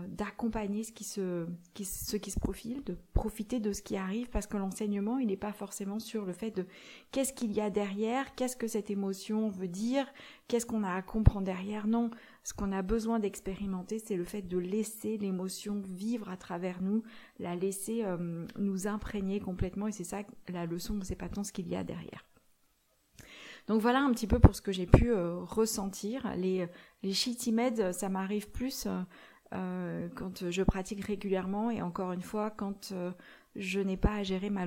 d'accompagner 0.10 0.84
ce 0.84 0.92
qui 0.92 1.06
se 1.06 1.48
ce 1.82 2.18
qui 2.18 2.32
se 2.32 2.40
profile, 2.40 2.84
de 2.84 2.98
profiter 3.14 3.62
de 3.62 3.72
ce 3.72 3.82
qui 3.82 3.96
arrive 3.96 4.30
parce 4.30 4.46
que 4.46 4.58
l'enseignement 4.58 5.20
il 5.20 5.28
n'est 5.28 5.38
pas 5.38 5.54
forcément 5.54 6.00
sur 6.00 6.26
le 6.26 6.34
fait 6.34 6.52
de 6.52 6.66
qu'est-ce 7.12 7.32
qu'il 7.32 7.54
y 7.54 7.62
a 7.62 7.70
derrière, 7.70 8.36
qu'est-ce 8.36 8.58
que 8.58 8.68
cette 8.68 8.90
émotion 8.90 9.48
veut 9.48 9.70
dire, 9.70 10.06
qu'est-ce 10.48 10.66
qu'on 10.66 10.84
a 10.84 10.94
à 10.94 11.02
comprendre 11.02 11.46
derrière. 11.46 11.88
Non, 11.88 12.12
ce 12.44 12.54
qu'on 12.54 12.72
a 12.72 12.82
besoin 12.82 13.20
d'expérimenter, 13.20 14.00
c'est 14.00 14.18
le 14.18 14.26
fait 14.26 14.42
de 14.42 14.58
laisser 14.58 15.18
l'émotion 15.18 15.82
vivre 15.88 16.30
à 16.30 16.38
travers 16.38 16.82
nous, 16.82 17.04
la 17.40 17.56
laisser 17.56 18.04
euh, 18.04 18.46
nous 18.58 18.88
imprégner 18.88 19.40
complètement 19.40 19.88
et 19.88 19.92
c'est 19.92 20.04
ça 20.04 20.24
la 20.50 20.66
leçon, 20.66 21.00
c'est 21.04 21.16
pas 21.16 21.30
tant 21.30 21.44
ce 21.44 21.54
qu'il 21.54 21.70
y 21.70 21.76
a 21.76 21.84
derrière. 21.84 22.26
Donc 23.68 23.82
voilà 23.82 24.00
un 24.02 24.12
petit 24.12 24.26
peu 24.26 24.40
pour 24.40 24.56
ce 24.56 24.62
que 24.62 24.72
j'ai 24.72 24.88
pu 24.88 25.12
euh, 25.12 25.38
ressentir. 25.42 26.34
Les, 26.36 26.68
les 27.04 27.14
ça 27.94 28.10
m'arrive 28.10 28.50
plus 28.50 28.88
euh, 28.88 29.02
quand 29.52 30.50
je 30.50 30.64
pratique 30.64 31.04
régulièrement 31.04 31.72
et 31.72 31.82
encore 31.82 32.12
une 32.12 32.22
fois 32.22 32.52
quand 32.52 32.92
euh, 32.92 33.12
je 33.56 33.80
n'ai 33.80 33.98
pas 33.98 34.14
à 34.14 34.24
gérer 34.24 34.50
ma, 34.50 34.66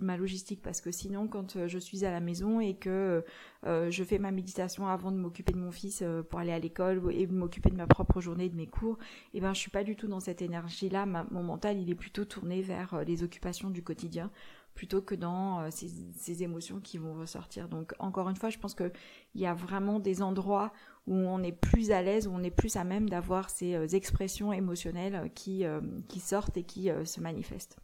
ma, 0.00 0.16
logistique 0.16 0.60
parce 0.62 0.80
que 0.80 0.90
sinon 0.90 1.26
quand 1.26 1.56
euh, 1.56 1.68
je 1.68 1.78
suis 1.78 2.04
à 2.04 2.10
la 2.10 2.20
maison 2.20 2.60
et 2.60 2.74
que 2.74 3.24
je 3.64 4.04
fais 4.04 4.18
ma 4.18 4.30
méditation 4.30 4.86
avant 4.86 5.12
de 5.12 5.16
m'occuper 5.16 5.52
de 5.52 5.58
mon 5.58 5.70
fils 5.70 6.02
pour 6.28 6.38
aller 6.38 6.52
à 6.52 6.58
l'école 6.58 7.02
et 7.12 7.26
m'occuper 7.26 7.70
de 7.70 7.76
ma 7.76 7.86
propre 7.86 8.20
journée 8.20 8.48
de 8.48 8.56
mes 8.56 8.66
cours 8.66 8.98
et 9.34 9.38
eh 9.38 9.40
ben 9.40 9.52
je 9.52 9.60
suis 9.60 9.70
pas 9.70 9.84
du 9.84 9.96
tout 9.96 10.06
dans 10.06 10.20
cette 10.20 10.42
énergie 10.42 10.88
là 10.88 11.04
mon 11.06 11.42
mental 11.42 11.78
il 11.78 11.90
est 11.90 11.94
plutôt 11.94 12.24
tourné 12.24 12.62
vers 12.62 13.04
les 13.04 13.22
occupations 13.22 13.70
du 13.70 13.82
quotidien 13.82 14.30
plutôt 14.74 15.02
que 15.02 15.14
dans 15.14 15.70
ces, 15.70 16.42
émotions 16.42 16.80
qui 16.80 16.96
vont 16.96 17.14
ressortir 17.14 17.68
donc 17.68 17.94
encore 17.98 18.30
une 18.30 18.36
fois 18.36 18.48
je 18.48 18.58
pense 18.58 18.74
que 18.74 18.90
il 19.34 19.40
y 19.40 19.46
a 19.46 19.52
vraiment 19.52 20.00
des 20.00 20.22
endroits 20.22 20.72
où 21.06 21.14
on 21.14 21.42
est 21.42 21.52
plus 21.52 21.90
à 21.90 22.02
l'aise, 22.02 22.26
où 22.26 22.32
on 22.32 22.42
est 22.42 22.50
plus 22.50 22.76
à 22.76 22.84
même 22.84 23.08
d'avoir 23.08 23.50
ces 23.50 23.74
euh, 23.74 23.86
expressions 23.88 24.52
émotionnelles 24.52 25.16
euh, 25.16 25.64
euh, 25.64 25.80
qui 26.08 26.20
sortent 26.20 26.56
et 26.56 26.62
qui 26.62 26.88
se 27.04 27.20
manifestent. 27.20 27.78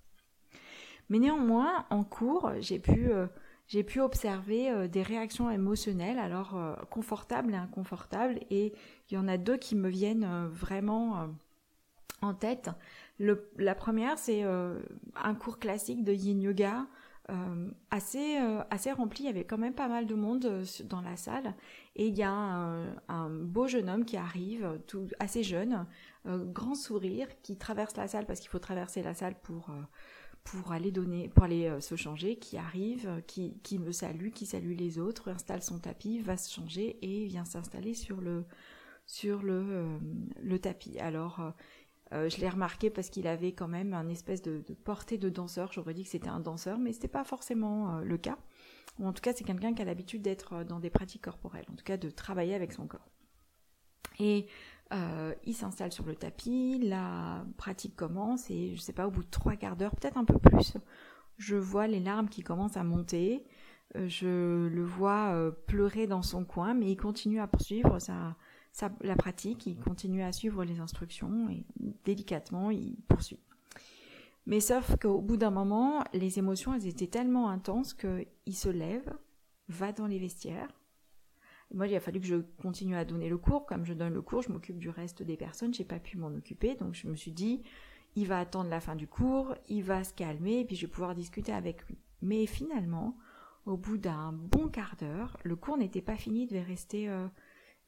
Mais 1.09 1.19
néanmoins, 1.19 1.87
en 1.91 2.05
cours, 2.05 2.51
j'ai 2.61 2.79
pu, 2.79 3.11
j'ai 3.69 3.85
pu 3.85 4.01
observer 4.01 4.89
des 4.89 5.03
réactions 5.03 5.51
émotionnelles, 5.51 6.19
alors 6.19 6.59
confortables 6.91 7.55
et 7.55 7.57
inconfortables, 7.57 8.41
et 8.51 8.73
il 9.11 9.15
y 9.15 9.17
en 9.17 9.29
a 9.29 9.37
deux 9.39 9.57
qui 9.57 9.77
me 9.77 9.89
viennent 9.89 10.49
vraiment 10.49 11.29
en 12.23 12.35
tête. 12.35 12.71
La 13.21 13.75
première, 13.75 14.19
c'est 14.19 14.43
un 14.43 15.35
cours 15.35 15.59
classique 15.59 16.03
de 16.03 16.13
yin 16.13 16.43
yoga 16.43 16.87
euh, 17.29 17.71
assez, 17.91 18.39
euh, 18.39 18.63
assez 18.71 18.93
rempli. 18.93 19.25
Il 19.25 19.27
y 19.27 19.31
avait 19.31 19.45
quand 19.45 19.59
même 19.59 19.75
pas 19.75 19.89
mal 19.89 20.07
de 20.07 20.15
monde 20.15 20.45
euh, 20.45 20.65
dans 20.85 21.01
la 21.01 21.17
salle. 21.17 21.55
Et 21.97 22.07
il 22.07 22.17
y 22.17 22.23
a 22.23 22.31
un, 22.31 23.31
beau 23.31 23.67
jeune 23.67 23.91
homme 23.91 24.05
qui 24.05 24.17
arrive, 24.17 24.79
tout, 24.87 25.09
assez 25.19 25.43
jeune, 25.43 25.87
grand 26.25 26.75
sourire, 26.75 27.27
qui 27.43 27.57
traverse 27.57 27.97
la 27.97 28.07
salle 28.07 28.27
parce 28.27 28.41
qu'il 28.41 28.51
faut 28.51 28.59
traverser 28.59 29.03
la 29.03 29.15
salle 29.15 29.35
pour, 29.43 29.71
pour 30.47 30.73
aller 30.73 30.91
donner, 30.91 31.29
pour 31.29 31.45
aller 31.45 31.81
se 31.81 31.97
changer, 31.97 32.37
qui 32.37 32.57
arrive, 32.57 33.23
qui, 33.27 33.59
qui 33.63 33.79
me 33.79 33.93
salue, 33.93 34.31
qui 34.31 34.47
salue 34.47 34.77
les 34.77 34.99
autres, 34.99 35.29
installe 35.29 35.63
son 35.63 35.79
tapis, 35.79 36.21
va 36.21 36.37
se 36.37 36.53
changer 36.53 36.99
et 37.03 37.27
vient 37.27 37.45
s'installer 37.45 37.95
sur 37.95 38.21
le, 38.21 38.45
sur 39.07 39.43
le, 39.43 39.99
le 40.41 40.59
tapis. 40.59 40.99
Alors, 40.99 41.53
euh, 42.13 42.29
je 42.29 42.41
l'ai 42.41 42.49
remarqué 42.49 42.89
parce 42.89 43.11
qu'il 43.11 43.27
avait 43.27 43.53
quand 43.53 43.67
même 43.69 43.93
un 43.93 44.09
espèce 44.09 44.43
de, 44.43 44.63
portée 44.85 45.19
de 45.19 45.29
danseur. 45.29 45.73
J'aurais 45.73 45.95
dit 45.95 46.05
que 46.05 46.11
c'était 46.11 46.29
un 46.29 46.41
danseur, 46.41 46.79
mais 46.79 46.93
c'était 46.93 47.09
pas 47.09 47.25
forcément 47.25 47.97
euh, 47.97 48.03
le 48.03 48.17
cas. 48.17 48.39
Ou 48.99 49.07
en 49.07 49.13
tout 49.13 49.21
cas, 49.21 49.33
c'est 49.35 49.45
quelqu'un 49.45 49.75
qui 49.75 49.83
a 49.83 49.85
l'habitude 49.85 50.23
d'être 50.23 50.53
euh, 50.55 50.65
dans 50.65 50.79
des 50.79 50.91
pratiques 50.91 51.23
corporelles, 51.23 51.67
en 51.71 51.75
tout 51.75 51.85
cas 51.85 51.97
de 51.97 52.11
travailler 52.11 52.55
avec 52.55 52.73
son 52.73 52.87
corps. 52.87 53.09
Et 54.21 54.47
il 54.93 55.55
s'installe 55.55 55.93
sur 55.93 56.05
le 56.07 56.15
tapis, 56.15 56.79
la 56.83 57.45
pratique 57.57 57.97
commence 57.97 58.51
et 58.51 58.75
je 58.75 58.81
sais 58.81 58.93
pas, 58.93 59.07
au 59.07 59.11
bout 59.11 59.25
de 59.25 59.31
trois 59.31 59.57
quarts 59.57 59.77
d'heure, 59.77 59.95
peut-être 59.97 60.17
un 60.17 60.25
peu 60.25 60.39
plus, 60.39 60.75
je 61.39 61.57
vois 61.57 61.87
les 61.87 62.01
larmes 62.01 62.29
qui 62.29 62.43
commencent 62.43 62.77
à 62.77 62.85
monter. 62.85 63.45
je 63.95 64.69
le 64.69 64.85
vois 64.85 65.53
pleurer 65.67 66.07
dans 66.07 66.23
son 66.23 66.45
coin, 66.45 66.75
mais 66.75 66.91
il 66.91 66.97
continue 66.97 67.41
à 67.41 67.47
poursuivre 67.47 67.99
la 69.01 69.17
pratique, 69.17 69.67
il 69.67 69.79
continue 69.79 70.23
à 70.23 70.33
suivre 70.33 70.65
les 70.65 70.81
instructions 70.81 71.49
et 71.49 71.65
délicatement, 72.05 72.71
il 72.71 72.97
poursuit. 73.09 73.41
Mais 74.47 74.61
sauf 74.61 74.97
qu'au 75.01 75.21
bout 75.21 75.37
d'un 75.37 75.51
moment, 75.51 76.05
les 76.13 76.39
émotions, 76.39 76.75
étaient 76.75 77.09
tellement 77.09 77.51
intenses 77.51 77.95
qu'il 77.95 78.55
se 78.55 78.69
lève, 78.69 79.13
va 79.69 79.93
dans 79.93 80.07
les 80.07 80.21
vestiaires. 80.21 80.69
Moi, 81.75 81.87
il 81.87 81.95
a 81.95 82.01
fallu 82.01 82.21
que 82.21 82.27
je 82.27 82.37
continue 82.63 82.97
à 82.97 83.05
donner 83.05 83.29
le 83.29 83.39
cours. 83.39 83.67
Comme 83.67 83.85
je 83.85 83.93
donne 83.93 84.15
le 84.15 84.23
cours, 84.23 84.43
je 84.43 84.53
m'occupe 84.53 84.79
du 84.79 84.89
reste 84.89 85.23
des 85.23 85.37
personnes. 85.37 85.75
J'ai 85.75 85.85
pas 85.85 85.99
pu 85.99 86.17
m'en 86.17 86.29
occuper, 86.29 86.75
donc 86.75 86.95
je 86.95 87.09
me 87.09 87.17
suis 87.17 87.33
dit, 87.33 87.63
il 88.15 88.27
va 88.27 88.41
attendre 88.41 88.71
la 88.71 88.81
fin 88.81 88.97
du 88.97 89.07
cours, 89.07 89.55
il 89.69 89.83
va 89.83 90.05
se 90.05 90.15
calmer, 90.15 90.61
et 90.61 90.65
puis 90.65 90.77
je 90.77 90.87
vais 90.87 90.93
pouvoir 90.93 91.15
discuter 91.15 91.53
avec 91.53 91.87
lui. 91.89 91.99
Mais 92.23 92.47
finalement, 92.47 93.17
au 93.67 93.77
bout 93.77 93.99
d'un 93.99 94.33
bon 94.33 94.69
quart 94.69 94.97
d'heure, 94.97 95.37
le 95.43 95.57
cours 95.57 95.77
n'était 95.77 96.01
pas 96.01 96.17
fini, 96.17 96.45
il 96.45 96.47
devait 96.47 96.63
rester 96.63 97.09
euh, 97.09 97.27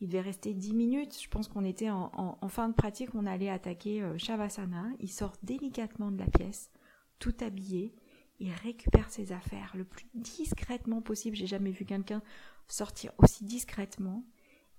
il 0.00 0.08
devait 0.08 0.20
rester 0.20 0.54
10 0.54 0.75
minutes. 0.75 1.20
Je 1.20 1.28
pense 1.28 1.49
qu'on 1.49 1.64
était 1.64 1.90
en, 1.90 2.49
fin 2.49 2.68
de 2.68 2.75
pratique, 2.75 3.14
on 3.14 3.26
allait 3.26 3.50
attaquer 3.50 4.02
euh, 4.02 4.16
Shavasana. 4.16 4.87
Il 5.00 5.11
sort 5.11 5.35
délicatement 5.42 6.11
de 6.11 6.18
la 6.18 6.26
pièce, 6.26 6.70
tout 7.18 7.35
habillé. 7.40 7.94
Il 8.40 8.52
récupère 8.52 9.11
ses 9.11 9.33
affaires 9.33 9.73
le 9.75 9.85
plus 9.85 10.07
discrètement 10.14 11.02
possible. 11.02 11.37
J'ai 11.37 11.47
jamais 11.47 11.71
vu 11.71 11.85
quelqu'un 11.85 12.23
sortir 12.68 13.12
aussi 13.18 13.45
discrètement. 13.45 14.25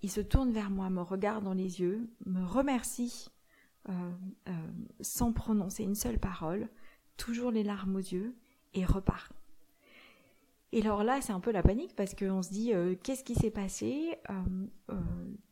Il 0.01 0.09
se 0.09 0.21
tourne 0.21 0.51
vers 0.51 0.69
moi, 0.69 0.89
me 0.89 1.01
regarde 1.01 1.43
dans 1.43 1.53
les 1.53 1.81
yeux, 1.81 2.09
me 2.25 2.45
remercie 2.45 3.29
euh, 3.89 4.11
euh, 4.47 4.51
sans 5.01 5.33
prononcer 5.33 5.83
une 5.83 5.95
seule 5.95 6.19
parole, 6.19 6.69
toujours 7.17 7.51
les 7.51 7.63
larmes 7.63 7.95
aux 7.95 7.99
yeux, 7.99 8.35
et 8.73 8.85
repart. 8.85 9.33
Et 10.71 10.81
alors 10.81 11.03
là, 11.03 11.19
c'est 11.21 11.33
un 11.33 11.39
peu 11.39 11.51
la 11.51 11.63
panique 11.63 11.95
parce 11.95 12.13
qu'on 12.13 12.43
se 12.43 12.49
dit 12.49 12.73
euh, 12.73 12.95
qu'est-ce 13.01 13.23
qui 13.23 13.35
s'est 13.35 13.49
passé, 13.49 14.17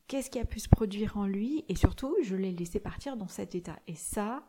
qu'est-ce 0.08 0.30
qui 0.30 0.40
a 0.40 0.46
pu 0.46 0.60
se 0.60 0.70
produire 0.70 1.18
en 1.18 1.26
lui, 1.26 1.66
et 1.68 1.76
surtout, 1.76 2.16
je 2.22 2.36
l'ai 2.36 2.52
laissé 2.52 2.80
partir 2.80 3.18
dans 3.18 3.28
cet 3.28 3.56
état. 3.56 3.80
Et 3.88 3.96
ça, 3.96 4.46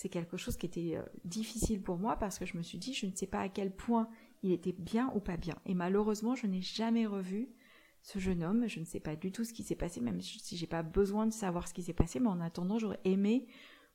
c'est 0.00 0.08
quelque 0.08 0.38
chose 0.38 0.56
qui 0.56 0.64
était 0.64 0.98
difficile 1.26 1.82
pour 1.82 1.98
moi 1.98 2.16
parce 2.16 2.38
que 2.38 2.46
je 2.46 2.56
me 2.56 2.62
suis 2.62 2.78
dit, 2.78 2.94
je 2.94 3.04
ne 3.04 3.14
sais 3.14 3.26
pas 3.26 3.40
à 3.40 3.48
quel 3.50 3.70
point 3.70 4.08
il 4.42 4.50
était 4.50 4.72
bien 4.72 5.12
ou 5.14 5.20
pas 5.20 5.36
bien. 5.36 5.56
Et 5.66 5.74
malheureusement, 5.74 6.34
je 6.34 6.46
n'ai 6.46 6.62
jamais 6.62 7.04
revu 7.04 7.50
ce 8.02 8.18
jeune 8.18 8.42
homme. 8.42 8.66
Je 8.66 8.80
ne 8.80 8.86
sais 8.86 8.98
pas 8.98 9.14
du 9.14 9.30
tout 9.30 9.44
ce 9.44 9.52
qui 9.52 9.62
s'est 9.62 9.74
passé, 9.74 10.00
même 10.00 10.22
si 10.22 10.56
j'ai 10.56 10.66
pas 10.66 10.82
besoin 10.82 11.26
de 11.26 11.34
savoir 11.34 11.68
ce 11.68 11.74
qui 11.74 11.82
s'est 11.82 11.92
passé, 11.92 12.18
mais 12.18 12.28
en 12.28 12.40
attendant, 12.40 12.78
j'aurais 12.78 13.00
aimé 13.04 13.46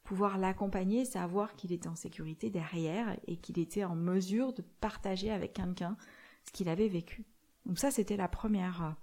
pouvoir 0.03 0.37
l'accompagner, 0.37 1.05
savoir 1.05 1.55
qu'il 1.55 1.71
était 1.71 1.87
en 1.87 1.95
sécurité 1.95 2.51
derrière 2.51 3.17
et 3.25 3.37
qu'il 3.37 3.57
était 3.57 3.83
en 3.83 3.95
mesure 3.95 4.53
de 4.53 4.61
partager 4.61 5.31
avec 5.31 5.53
quelqu'un 5.53 5.97
ce 6.43 6.51
qu'il 6.51 6.69
avait 6.69 6.87
vécu. 6.87 7.25
Donc 7.65 7.79
ça, 7.79 7.89
c'était 7.89 8.15
la 8.15 8.27
première, 8.27 8.95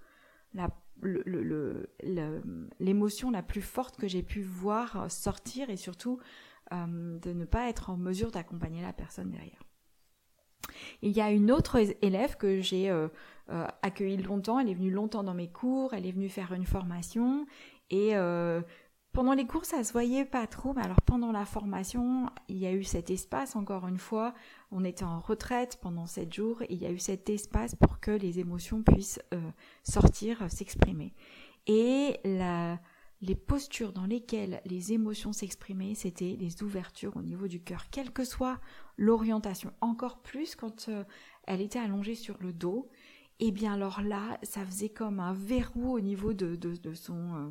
euh, 1.02 2.62
l'émotion 2.78 3.32
la, 3.32 3.42
plus 3.42 3.61
forte 3.61 3.97
que 3.97 4.06
j'ai 4.06 4.23
pu 4.23 4.42
voir 4.42 5.11
sortir 5.11 5.68
et 5.68 5.76
surtout 5.76 6.21
euh, 6.73 7.19
de 7.19 7.33
ne 7.33 7.45
pas 7.45 7.69
être 7.69 7.90
en 7.90 7.97
mesure 7.97 8.31
d'accompagner 8.31 8.83
la 8.83 8.92
personne 8.92 9.31
derrière. 9.31 9.62
Il 11.02 11.11
y 11.11 11.21
a 11.21 11.31
une 11.31 11.50
autre 11.50 11.78
élève 12.02 12.37
que 12.37 12.61
j'ai 12.61 12.88
euh, 12.90 13.09
accueillie 13.83 14.16
longtemps, 14.16 14.59
elle 14.59 14.69
est 14.69 14.75
venue 14.75 14.90
longtemps 14.90 15.23
dans 15.23 15.35
mes 15.35 15.50
cours, 15.50 15.92
elle 15.95 16.07
est 16.07 16.12
venue 16.12 16.28
faire 16.28 16.52
une 16.52 16.66
formation. 16.66 17.47
Et 17.90 18.14
pendant 19.12 19.35
les 19.35 19.47
cours, 19.47 19.66
ça 19.66 19.85
se 19.85 19.92
voyait 19.92 20.25
pas 20.25 20.47
trop, 20.47 20.73
mais 20.73 20.83
alors 20.83 21.02
pendant 21.02 21.33
la 21.33 21.45
formation, 21.45 22.31
il 22.49 22.57
y 22.57 22.66
a 22.66 22.73
eu 22.73 22.83
cet 22.83 23.11
espace, 23.11 23.57
encore 23.57 23.87
une 23.87 23.99
fois, 23.99 24.33
on 24.71 24.85
était 24.85 25.04
en 25.04 25.21
retraite 25.21 25.78
pendant 25.83 26.07
sept 26.07 26.33
jours, 26.33 26.62
il 26.71 26.78
y 26.78 26.87
a 26.87 26.90
eu 26.90 26.99
cet 26.99 27.28
espace 27.28 27.75
pour 27.75 28.00
que 28.00 28.11
les 28.11 28.40
émotions 28.40 28.83
puissent 28.83 29.21
euh, 29.35 29.50
sortir, 29.83 30.50
s'exprimer. 30.50 31.12
Et 31.66 32.19
la, 32.25 32.81
les 33.23 33.37
postures 33.37 33.93
dans 33.93 34.05
lesquelles 34.05 34.61
les 34.67 34.93
émotions 34.93 35.33
s'exprimaient, 35.33 35.95
c'était 35.95 36.37
les 36.38 36.62
ouvertures 36.62 37.17
au 37.17 37.23
niveau 37.23 37.47
du 37.47 37.62
cœur, 37.62 37.88
quelle 37.91 38.11
que 38.11 38.25
soit 38.25 38.61
l'orientation, 38.99 39.73
encore 39.81 40.19
plus 40.19 40.57
quand 40.57 40.88
euh, 40.88 41.05
elle 41.45 41.61
était 41.61 41.79
allongée 41.79 42.17
sur 42.17 42.37
le 42.41 42.52
dos, 42.52 42.91
et 43.38 43.47
eh 43.47 43.52
bien 43.52 43.73
alors 43.73 44.02
là, 44.02 44.38
ça 44.43 44.64
faisait 44.64 44.91
comme 44.91 45.19
un 45.19 45.33
verrou 45.33 45.97
au 45.97 46.00
niveau. 46.00 46.33
Euh, 46.33 47.50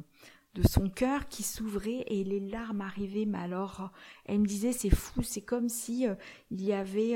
de 0.54 0.68
son 0.68 0.90
cœur 0.90 1.30
qui 1.30 1.44
s'ouvrait 1.44 2.04
et 2.08 2.24
les 2.24 2.40
larmes 2.40 2.82
arrivaient. 2.82 3.26
Mais 3.26 3.38
alors, 3.38 3.92
elle 4.26 4.40
me 4.40 4.46
disait, 4.46 4.74
c'est 4.74 4.90
fou, 4.90 5.22
c'est 5.24 5.42
comme 5.42 5.70
si 5.70 6.08
euh, 6.08 6.16
il 6.50 6.62
y 6.62 6.74
avait 6.74 7.16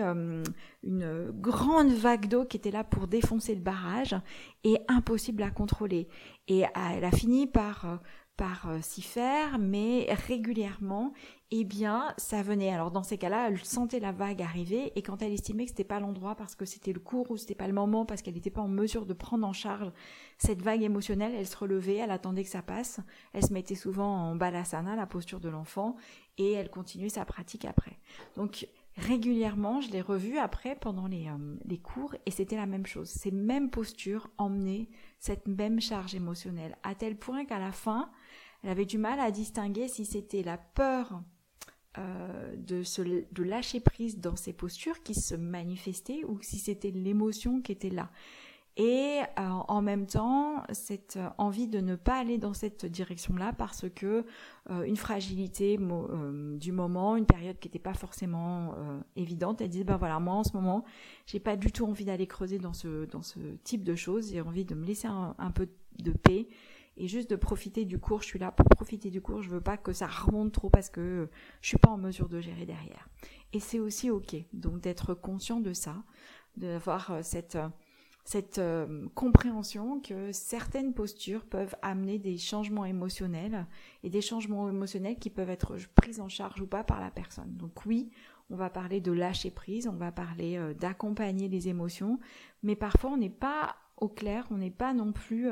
une 0.84 1.32
grande 1.32 1.92
vague 1.92 2.28
d'eau 2.28 2.46
qui 2.46 2.58
était 2.58 2.72
là 2.72 2.84
pour 2.84 3.08
défoncer 3.08 3.54
le 3.54 3.62
barrage 3.62 4.16
et 4.64 4.78
impossible 4.88 5.44
à 5.44 5.52
contrôler. 5.52 6.08
Et 6.48 6.64
elle 6.76 7.04
a 7.04 7.12
fini 7.12 7.48
par 7.48 7.86
euh, 7.86 7.98
par 8.38 8.70
euh, 8.70 8.80
s'y 8.82 9.02
faire, 9.02 9.58
mais 9.60 10.08
régulièrement, 10.28 11.14
eh 11.52 11.64
bien, 11.64 12.14
ça 12.18 12.42
venait. 12.42 12.70
Alors 12.70 12.92
dans 12.92 13.04
ces 13.04 13.18
cas-là, 13.18 13.48
elle 13.48 13.64
sentait 13.64 14.00
la 14.00 14.12
vague 14.12 14.42
arriver, 14.42 14.92
et 14.96 15.02
quand 15.02 15.22
elle 15.22 15.32
estimait 15.32 15.64
que 15.64 15.70
c'était 15.72 15.84
pas 15.86 16.00
l'endroit 16.00 16.36
parce 16.36 16.56
que 16.56 16.66
c'était 16.66 16.92
le 16.92 17.00
cours 17.00 17.32
ou 17.32 17.38
c'était 17.38 17.56
pas 17.56 17.68
le 17.68 17.74
moment, 17.74 18.06
parce 18.06 18.22
qu'elle 18.22 18.34
n'était 18.34 18.50
pas 18.50 18.62
en 18.62 18.68
mesure 18.68 19.06
de 19.06 19.14
prendre 19.14 19.48
en 19.48 19.54
charge 19.54 19.92
cette 20.38 20.62
vague 20.62 20.84
émotionnelle, 20.84 21.34
elle 21.34 21.48
se 21.48 21.58
relevait, 21.58 21.96
elle 21.96 22.12
attendait 22.12 22.44
que 22.44 22.50
ça 22.50 22.62
passe, 22.62 23.00
elle 23.34 23.46
se 23.46 23.54
mettait 23.54 23.76
souvent 23.76 24.30
en 24.30 24.36
balasana, 24.36 24.96
la 24.96 25.06
posture 25.06 25.40
de 25.40 25.50
l'enfant, 25.50 25.96
et 26.38 26.52
elle 26.52 26.70
continuait 26.70 27.10
sa 27.10 27.24
pratique 27.24 27.64
après. 27.64 27.98
Donc 28.36 28.68
régulièrement, 28.98 29.82
je 29.82 29.92
l'ai 29.92 30.02
revue 30.02 30.38
après 30.38 30.76
pendant 30.76 31.08
les, 31.08 31.28
euh, 31.28 31.56
les 31.66 31.78
cours, 31.78 32.16
et 32.26 32.32
c'était 32.32 32.56
la 32.56 32.66
même 32.66 32.86
chose. 32.86 33.10
Ces 33.10 33.32
mêmes 33.32 33.70
postures 33.70 34.30
emmenaient 34.38 34.90
cette 35.20 35.48
même 35.48 35.82
charge 35.82 36.16
émotionnelle, 36.16 36.78
à 36.84 36.96
tel 36.96 37.18
point 37.18 37.46
qu'à 37.46 37.60
la 37.60 37.72
fin, 37.72 38.10
elle 38.64 38.70
avait 38.70 38.86
du 38.86 38.98
mal 38.98 39.20
à 39.20 39.32
distinguer 39.32 39.88
si 39.88 40.06
c'était 40.06 40.44
la 40.44 40.58
peur 40.58 41.22
euh, 41.98 42.56
de, 42.58 42.84
se, 42.84 43.02
de 43.02 43.44
lâcher 43.44 43.80
prise 43.80 44.20
dans 44.20 44.36
ses 44.36 44.52
postures 44.54 45.02
qui 45.04 45.14
se 45.14 45.36
manifestait 45.36 46.24
ou 46.26 46.42
si 46.42 46.58
c'était 46.58 46.92
l'émotion 46.92 47.62
qui 47.62 47.72
était 47.72 47.90
là. 47.90 48.12
Et 48.78 49.22
euh, 49.22 49.42
en 49.42 49.82
même 49.82 50.06
temps, 50.06 50.64
cette 50.72 51.18
envie 51.38 51.68
de 51.68 51.80
ne 51.80 51.96
pas 51.96 52.18
aller 52.20 52.38
dans 52.38 52.54
cette 52.54 52.86
direction-là 52.86 53.54
parce 53.54 53.86
que 53.90 54.26
euh, 54.70 54.84
une 54.84 54.98
fragilité 54.98 55.78
du 55.78 56.72
moment, 56.74 57.16
une 57.16 57.26
période 57.26 57.58
qui 57.60 57.70
n'était 57.70 57.80
pas 57.80 57.94
forcément 57.94 58.76
évidente, 59.16 59.62
elle 59.62 59.70
dit 59.70 59.84
ben 59.84 59.96
voilà 59.96 60.20
moi 60.20 60.36
en 60.36 60.44
ce 60.44 60.54
moment 60.54 60.84
j'ai 61.26 61.40
pas 61.40 61.56
du 61.56 61.72
tout 61.72 61.86
envie 61.86 62.06
d'aller 62.06 62.28
creuser 62.28 62.60
dans 62.60 62.74
ce 62.74 63.06
dans 63.06 63.22
ce 63.22 63.40
type 63.64 63.84
de 63.84 63.96
choses, 63.96 64.32
j'ai 64.32 64.42
envie 64.42 64.66
de 64.66 64.76
me 64.76 64.86
laisser 64.86 65.08
un 65.08 65.52
peu 65.52 65.70
de 66.00 66.12
paix 66.12 66.48
et 66.98 67.08
juste 67.08 67.30
de 67.30 67.36
profiter 67.36 67.86
du 67.86 68.00
cours. 68.00 68.22
Je 68.22 68.28
suis 68.28 68.40
là 68.40 68.52
pour 68.52 68.68
profiter 68.68 69.10
du 69.10 69.22
cours. 69.22 69.42
Je 69.42 69.50
veux 69.50 69.62
pas 69.62 69.78
que 69.78 69.94
ça 69.94 70.08
remonte 70.08 70.54
trop 70.54 70.70
parce 70.70 70.90
que 70.90 71.30
je 71.62 71.68
suis 71.68 71.78
pas 71.78 71.90
en 71.90 71.98
mesure 71.98 72.30
de 72.30 72.40
gérer 72.40 72.66
derrière. 72.66 73.10
Et 73.54 73.60
c'est 73.60 73.80
aussi 73.80 74.10
ok. 74.10 74.36
Donc 74.54 74.82
d'être 74.82 75.14
conscient 75.14 75.60
de 75.60 75.74
ça, 75.74 75.96
d'avoir 76.58 77.12
euh, 77.12 77.20
cette 77.22 77.56
euh, 77.56 77.68
cette 78.26 78.58
euh, 78.58 79.08
compréhension 79.16 80.02
que 80.02 80.32
certaines 80.32 80.94
postures 80.94 81.46
peuvent 81.46 81.76
amener 81.82 82.20
des 82.20 82.38
changements 82.38 82.86
émotionnels 82.86 83.66
et 84.04 84.10
des 84.10 84.22
changements 84.22 84.68
émotionnels 84.68 85.18
qui 85.18 85.30
peuvent 85.30 85.50
être 85.50 85.76
pris 85.96 86.20
en 86.20 86.28
charge 86.28 86.60
ou 86.60 86.68
pas 86.68 86.84
par 86.84 87.00
la 87.00 87.12
personne. 87.12 87.56
Donc 87.56 87.86
oui, 87.86 88.10
on 88.50 88.56
va 88.56 88.70
parler 88.70 89.00
de 89.00 89.12
lâcher 89.12 89.52
prise, 89.52 89.88
on 89.88 89.96
va 89.96 90.12
parler 90.12 90.60
d'accompagner 90.80 91.48
les 91.48 91.68
émotions, 91.68 92.20
mais 92.62 92.76
parfois 92.76 93.12
on 93.12 93.18
n'est 93.18 93.30
pas 93.30 93.76
au 93.98 94.10
clair, 94.10 94.46
on 94.52 94.58
n'est 94.58 94.70
pas 94.70 94.94
non 94.94 95.12
plus 95.12 95.50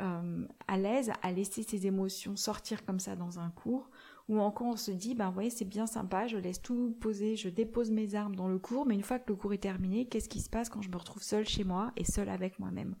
euh, 0.00 0.46
à 0.66 0.78
l'aise 0.78 1.10
à 1.22 1.30
laisser 1.30 1.62
ses 1.62 1.86
émotions 1.86 2.34
sortir 2.34 2.86
comme 2.86 3.00
ça 3.00 3.16
dans 3.16 3.38
un 3.38 3.50
cours, 3.50 3.90
ou 4.30 4.38
encore 4.38 4.68
on 4.68 4.76
se 4.76 4.92
dit, 4.92 5.16
ben 5.16 5.32
ouais, 5.32 5.50
c'est 5.50 5.64
bien 5.64 5.88
sympa, 5.88 6.28
je 6.28 6.36
laisse 6.36 6.62
tout 6.62 6.96
poser, 7.00 7.34
je 7.34 7.48
dépose 7.48 7.90
mes 7.90 8.14
armes 8.14 8.36
dans 8.36 8.46
le 8.46 8.60
cours, 8.60 8.86
mais 8.86 8.94
une 8.94 9.02
fois 9.02 9.18
que 9.18 9.28
le 9.28 9.34
cours 9.34 9.52
est 9.52 9.58
terminé, 9.58 10.06
qu'est-ce 10.06 10.28
qui 10.28 10.40
se 10.40 10.48
passe 10.48 10.68
quand 10.68 10.82
je 10.82 10.88
me 10.88 10.96
retrouve 10.96 11.20
seule 11.20 11.48
chez 11.48 11.64
moi 11.64 11.90
et 11.96 12.04
seule 12.04 12.28
avec 12.28 12.60
moi-même? 12.60 12.94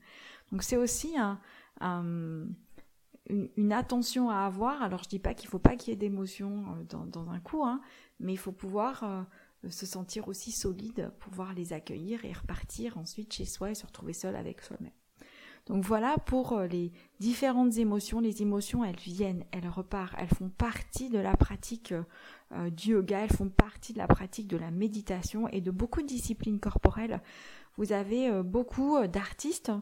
Donc 0.50 0.64
c'est 0.64 0.76
aussi 0.76 1.14
une, 1.80 2.52
attention 3.72 4.28
à 4.28 4.38
avoir. 4.38 4.82
Alors 4.82 5.04
je 5.04 5.08
dis 5.08 5.20
pas 5.20 5.34
qu'il 5.34 5.48
faut 5.48 5.60
pas 5.60 5.76
qu'il 5.76 5.90
y 5.90 5.92
ait 5.92 5.96
d'émotions 5.96 6.64
euh, 6.80 7.04
dans, 7.06 7.30
un 7.30 7.38
cours, 7.38 7.66
hein, 7.66 7.80
mais 8.18 8.32
il 8.32 8.38
faut 8.38 8.50
pouvoir 8.50 9.04
euh, 9.04 9.22
se 9.68 9.86
sentir 9.86 10.26
aussi 10.26 10.50
solide, 10.50 11.12
pouvoir 11.20 11.54
les 11.54 11.72
accueillir 11.72 12.24
et 12.24 12.32
repartir 12.32 12.98
ensuite 12.98 13.32
chez 13.32 13.44
soi 13.44 13.70
et 13.70 13.76
se 13.76 13.86
retrouver 13.86 14.14
seul 14.14 14.34
avec 14.34 14.62
soi-même. 14.62 14.90
Donc 15.66 15.84
voilà 15.84 16.16
pour 16.26 16.52
euh, 16.52 16.66
les 16.66 16.92
différentes 17.18 17.76
émotions. 17.78 18.20
Les 18.20 18.42
émotions, 18.42 18.84
elles 18.84 18.96
viennent, 18.96 19.44
elles 19.52 19.68
repartent, 19.68 20.16
elles 20.18 20.28
font 20.28 20.48
partie 20.48 21.10
de 21.10 21.18
la 21.18 21.36
pratique 21.36 21.92
euh, 21.92 22.02
euh, 22.52 22.70
du 22.70 22.90
yoga, 22.90 23.20
elles 23.20 23.32
font 23.32 23.48
partie 23.48 23.92
de 23.92 23.98
la 23.98 24.08
pratique 24.08 24.48
de 24.48 24.56
la 24.56 24.70
méditation 24.70 25.48
et 25.48 25.60
de 25.60 25.70
beaucoup 25.70 26.02
de 26.02 26.06
disciplines 26.06 26.60
corporelles. 26.60 27.20
Vous 27.76 27.92
avez 27.92 28.42
beaucoup 28.42 28.98
d'artistes 29.06 29.72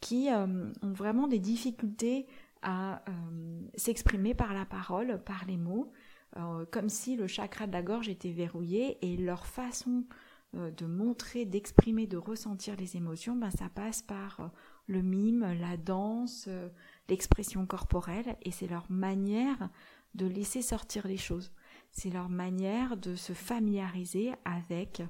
qui 0.00 0.28
ont 0.30 0.92
vraiment 0.92 1.26
des 1.26 1.40
difficultés 1.40 2.26
à 2.62 3.02
s'exprimer 3.74 4.34
par 4.34 4.52
la 4.52 4.64
parole, 4.64 5.20
par 5.24 5.44
les 5.46 5.56
mots, 5.56 5.90
comme 6.70 6.88
si 6.88 7.16
le 7.16 7.26
chakra 7.26 7.66
de 7.66 7.72
la 7.72 7.82
gorge 7.82 8.08
était 8.08 8.30
verrouillé 8.30 8.98
et 9.00 9.16
leur 9.16 9.46
façon 9.46 10.04
de 10.52 10.86
montrer, 10.86 11.46
d'exprimer, 11.46 12.06
de 12.06 12.18
ressentir 12.18 12.76
les 12.76 12.96
émotions, 12.96 13.34
ben, 13.34 13.50
ça 13.50 13.70
passe 13.74 14.02
par 14.02 14.52
le 14.88 15.02
mime, 15.02 15.54
la 15.60 15.76
danse, 15.76 16.46
euh, 16.48 16.68
l'expression 17.08 17.64
corporelle, 17.66 18.36
et 18.42 18.50
c'est 18.50 18.66
leur 18.66 18.90
manière 18.90 19.70
de 20.14 20.26
laisser 20.26 20.62
sortir 20.62 21.06
les 21.06 21.16
choses. 21.16 21.52
C'est 21.92 22.10
leur 22.10 22.28
manière 22.28 22.96
de 22.96 23.14
se 23.14 23.32
familiariser 23.32 24.32
avec 24.44 25.02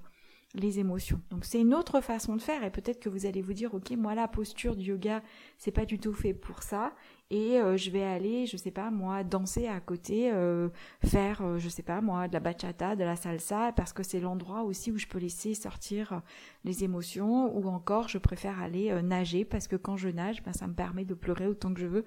les 0.55 0.79
émotions. 0.79 1.21
Donc 1.31 1.45
c'est 1.45 1.61
une 1.61 1.75
autre 1.75 2.01
façon 2.01 2.35
de 2.35 2.41
faire 2.41 2.65
et 2.65 2.71
peut-être 2.71 3.01
que 3.01 3.11
vous 3.11 3.27
allez 3.27 3.43
vous 3.43 3.53
dire 3.53 3.75
ok 3.75 3.91
moi 3.93 4.15
la 4.15 4.29
posture 4.29 4.77
du 4.77 4.87
yoga 4.87 5.23
c'est 5.59 5.71
pas 5.71 5.85
du 5.85 5.99
tout 5.99 6.15
fait 6.15 6.33
pour 6.33 6.63
ça. 6.63 6.93
Et 7.31 7.61
euh, 7.61 7.77
je 7.77 7.91
vais 7.91 8.03
aller 8.03 8.47
je 8.47 8.57
sais 8.57 8.71
pas 8.71 8.91
moi 8.91 9.23
danser 9.25 9.69
à 9.69 9.79
côté 9.81 10.33
euh, 10.33 10.71
faire 11.05 11.43
euh, 11.43 11.59
je 11.59 11.69
sais 11.69 11.83
pas 11.83 12.01
moi 12.01 12.29
de 12.29 12.33
la 12.33 12.41
bachata 12.41 12.97
de 12.97 13.05
la 13.05 13.17
salsa 13.17 13.73
parce 13.73 13.93
que 13.93 14.03
c'est 14.03 14.21
l'endroit 14.21 14.63
aussi 14.63 14.91
où 14.91 14.97
je 14.97 15.07
peux 15.07 15.19
laisser 15.19 15.53
sortir 15.53 16.23
les 16.65 16.83
émotions. 16.83 17.55
Ou 17.55 17.69
encore 17.69 18.09
je 18.09 18.19
préfère 18.19 18.61
aller 18.63 18.91
nager 19.03 19.45
parce 19.45 19.69
que 19.69 19.77
quand 19.77 19.99
je 19.99 20.09
nage 20.09 20.43
ben, 20.43 20.55
ça 20.55 20.67
me 20.67 20.75
permet 20.75 21.05
de 21.05 21.15
pleurer 21.15 21.47
autant 21.47 21.75
que 21.75 21.81
je 21.81 21.87
veux 21.87 22.07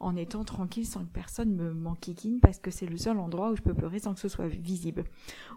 en 0.00 0.16
étant 0.16 0.44
tranquille 0.44 0.86
sans 0.86 1.04
que 1.04 1.10
personne 1.10 1.54
me 1.54 1.72
m'enquiquine 1.72 2.40
parce 2.40 2.58
que 2.58 2.70
c'est 2.70 2.86
le 2.86 2.96
seul 2.96 3.18
endroit 3.18 3.50
où 3.50 3.56
je 3.56 3.62
peux 3.62 3.74
pleurer 3.74 3.98
sans 3.98 4.14
que 4.14 4.20
ce 4.20 4.28
soit 4.28 4.48
visible. 4.48 5.04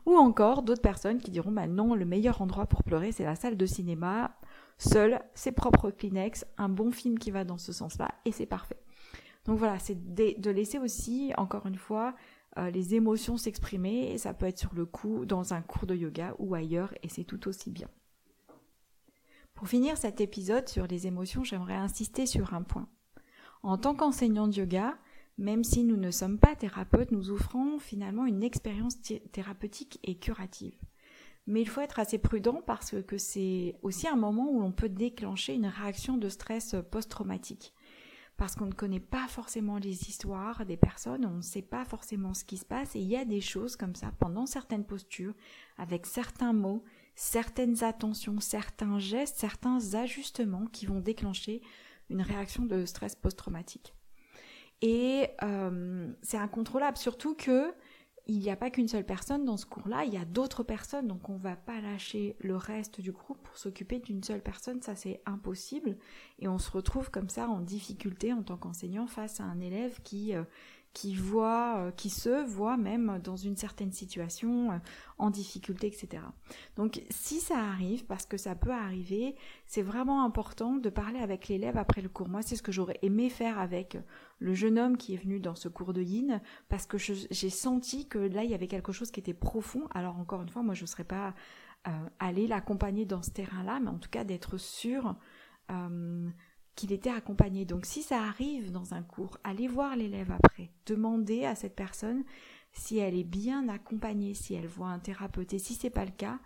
Ou 0.06 0.16
encore 0.16 0.64
d'autres 0.64 0.82
personnes 0.82 1.20
qui 1.20 1.32
diront 1.32 1.52
bah 1.52 1.68
non, 1.68 1.94
le 1.94 2.06
meilleur 2.06 2.42
endroit 2.42 2.66
pour 2.66 2.84
pleurer 2.84 3.12
c'est 3.12 3.24
la 3.24 3.36
salle 3.36 3.58
de 3.58 3.66
cinéma, 3.66 4.36
seul, 4.78 5.22
ses 5.34 5.52
propres 5.52 5.92
Kleenex, 5.92 6.46
un 6.58 6.70
bon 6.70 6.92
film 6.92 7.20
qui 7.20 7.32
va 7.32 7.44
dans 7.44 7.58
ce 7.58 7.72
sens-là 7.72 8.10
et 8.26 8.32
c'est 8.32 8.46
parfait. 8.46 8.82
Donc 9.46 9.58
voilà, 9.58 9.80
c'est 9.80 9.98
de 10.14 10.52
laisser 10.52 10.78
aussi, 10.78 11.34
encore 11.36 11.66
une 11.66 11.78
fois, 11.78 12.14
euh, 12.58 12.70
les 12.70 12.96
émotions 12.96 13.38
s'exprimer 13.38 14.12
et 14.12 14.18
ça 14.18 14.34
peut 14.34 14.46
être 14.46 14.60
sur 14.60 14.76
le 14.76 14.86
coup 14.86 15.26
dans 15.26 15.54
un 15.54 15.62
cours 15.62 15.88
de 15.88 15.96
yoga 15.96 16.36
ou 16.38 16.54
ailleurs 16.54 16.94
et 17.02 17.10
c'est 17.10 17.24
tout 17.24 17.48
aussi 17.48 17.72
bien. 17.72 17.88
Pour 19.54 19.68
finir 19.68 19.98
cet 19.98 20.22
épisode 20.22 20.68
sur 20.68 20.88
les 20.88 21.08
émotions, 21.08 21.44
j'aimerais 21.44 21.76
insister 21.76 22.26
sur 22.26 22.54
un 22.54 22.62
point. 22.62 22.88
En 23.64 23.78
tant 23.78 23.96
qu'enseignant 23.96 24.48
de 24.48 24.56
yoga, 24.56 24.98
même 25.38 25.64
si 25.64 25.84
nous 25.84 25.98
ne 25.98 26.12
sommes 26.12 26.40
pas 26.40 26.56
thérapeutes, 26.56 27.12
nous 27.12 27.32
offrons 27.32 27.80
finalement 27.80 28.26
une 28.26 28.44
expérience 28.44 28.98
thérapeutique 29.32 30.00
et 30.04 30.16
curative. 30.16 30.76
Mais 31.48 31.62
il 31.62 31.70
faut 31.70 31.82
être 31.82 32.00
assez 32.00 32.18
prudent 32.18 32.62
parce 32.66 32.96
que 33.08 33.18
c'est 33.18 33.76
aussi 33.82 34.08
un 34.08 34.16
moment 34.16 34.50
où 34.52 34.62
on 34.62 34.72
peut 34.72 34.90
déclencher 34.90 35.54
une 35.54 35.66
réaction 35.66 36.18
de 36.18 36.30
stress 36.30 36.76
post-traumatique. 36.92 37.74
Parce 38.38 38.56
qu'on 38.56 38.68
ne 38.68 38.74
connaît 38.74 39.00
pas 39.00 39.28
forcément 39.28 39.78
les 39.78 40.10
histoires 40.10 40.66
des 40.66 40.78
personnes, 40.78 41.26
on 41.26 41.38
ne 41.38 41.42
sait 41.42 41.62
pas 41.62 41.86
forcément 41.86 42.34
ce 42.34 42.44
qui 42.44 42.58
se 42.58 42.66
passe 42.66 42.96
et 42.96 43.00
il 43.00 43.08
y 43.08 43.16
a 43.16 43.26
des 43.26 43.42
choses 43.42 43.76
comme 43.76 43.96
ça 43.96 44.12
pendant 44.20 44.46
certaines 44.46 44.86
postures, 44.86 45.34
avec 45.78 46.06
certains 46.06 46.54
mots, 46.54 46.84
certaines 47.16 47.84
attentions, 47.84 48.40
certains 48.40 48.98
gestes, 48.98 49.38
certains 49.38 49.94
ajustements 49.94 50.66
qui 50.72 50.86
vont 50.86 51.02
déclencher 51.02 51.62
une 52.10 52.22
réaction 52.22 52.66
de 52.66 52.86
stress 52.86 53.16
post-traumatique. 53.16 53.94
Et 54.82 55.28
euh, 55.44 56.12
c'est 56.22 56.38
incontrôlable, 56.38 56.98
surtout 56.98 57.36
que 57.36 57.74
il 58.28 58.40
n'y 58.40 58.52
a 58.52 58.56
pas 58.56 58.70
qu'une 58.70 58.88
seule 58.88 59.06
personne 59.06 59.46
dans 59.46 59.58
ce 59.58 59.66
cours-là, 59.66 60.06
il 60.06 60.14
y 60.14 60.18
a 60.18 60.26
d'autres 60.26 60.64
personnes, 60.64 61.08
donc 61.08 61.28
on 61.30 61.34
ne 61.34 61.40
va 61.40 61.56
pas 61.56 61.82
lâcher 61.82 62.36
le 62.40 62.56
reste 62.56 63.02
du 63.02 63.12
groupe 63.12 63.42
pour 63.42 63.58
s'occuper 63.58 64.00
d'une 64.00 64.24
seule 64.24 64.42
personne, 64.42 64.82
ça 64.82 64.96
c'est 64.96 65.22
impossible, 65.26 65.98
et 66.40 66.48
on 66.48 66.60
se 66.60 66.70
retrouve 66.72 67.10
comme 67.10 67.30
ça 67.30 67.50
en 67.50 67.60
difficulté 67.60 68.32
en 68.32 68.44
tant 68.44 68.58
qu'enseignant 68.58 69.08
face 69.08 69.40
à 69.40 69.44
un 69.44 69.60
élève 69.60 70.02
qui 70.04 70.36
euh, 70.36 70.44
qui 70.94 71.16
voit, 71.16 71.78
euh, 71.78 71.92
qui 71.92 72.10
se 72.10 72.44
voit 72.46 72.76
même 72.76 73.20
dans 73.24 73.38
une 73.38 73.56
certaine 73.56 73.92
situation 73.92 74.72
euh, 74.72 74.78
en 75.18 75.30
difficulté, 75.30 75.88
etc. 75.88 76.24
Donc 76.76 77.02
si 77.10 77.40
ça 77.40 77.58
arrive, 77.58 78.06
parce 78.06 78.26
que 78.26 78.38
ça 78.38 78.56
peut 78.56 78.72
arriver, 78.72 79.36
c'est 79.66 79.82
vraiment 79.82 80.26
important 80.26 80.76
de 80.76 80.90
parler 80.90 81.20
avec 81.20 81.48
l'élève 81.48 81.78
après 81.78 82.02
le 82.02 82.10
cours. 82.10 82.28
Moi, 82.28 82.42
c'est 82.42 82.56
ce 82.56 82.64
que 82.64 82.72
j'aurais 82.72 83.00
aimé 83.02 83.30
faire 83.30 83.58
avec 83.60 83.98
le 84.40 84.54
jeune 84.54 84.78
homme 84.78 84.98
qui 84.98 85.14
est 85.14 85.18
venu 85.18 85.40
dans 85.40 85.56
ce 85.56 85.70
cours 85.70 85.94
de 85.94 86.02
yin, 86.02 86.42
parce 86.68 86.86
que 86.86 86.98
j'ai 86.98 87.50
senti 87.50 88.08
que 88.08 88.20
là, 88.20 88.44
il 88.44 88.52
y 88.52 88.56
avait 88.56 88.68
quelque 88.68 88.92
chose 88.92 89.12
qui 89.12 89.20
était 89.20 89.34
profond. 89.34 89.88
Alors 89.94 90.18
encore 90.18 90.42
une 90.42 90.50
fois, 90.50 90.64
moi, 90.64 90.74
je 90.74 90.84
ne 90.84 90.88
serais 90.88 91.06
pas 91.06 91.34
euh, 91.88 91.92
allée 92.20 92.48
l'accompagner 92.48 93.06
dans 93.06 93.22
ce 93.22 93.32
terrain-là, 93.32 93.80
mais 93.80 93.90
en 93.90 93.98
tout 93.98 94.10
cas 94.10 94.24
d'être 94.24 94.58
sûre 94.58 95.16
était 96.90 97.12
accompagné. 97.12 97.66
Donc 97.66 97.86
si 97.86 98.02
ça 98.02 98.22
arrive 98.24 98.72
dans 98.72 98.94
un 98.94 99.04
cours, 99.04 99.38
allez 99.44 99.68
voir 99.68 99.96
l'élève 99.96 100.32
après. 100.32 100.72
Demandez 100.86 101.46
à 101.46 101.56
cette 101.56 101.76
personne 101.76 102.24
si 102.74 102.98
elle 102.98 103.18
est 103.18 103.24
bien 103.24 103.68
accompagnée, 103.70 104.34
si 104.34 104.54
elle 104.54 104.68
voit 104.68 104.88
un 104.88 105.00
thérapeute. 105.00 105.54
Et 105.54 105.60
si 105.60 105.74
c'est 105.74 105.90
pas 105.90 106.06
le 106.06 106.12
cas, 106.12 106.40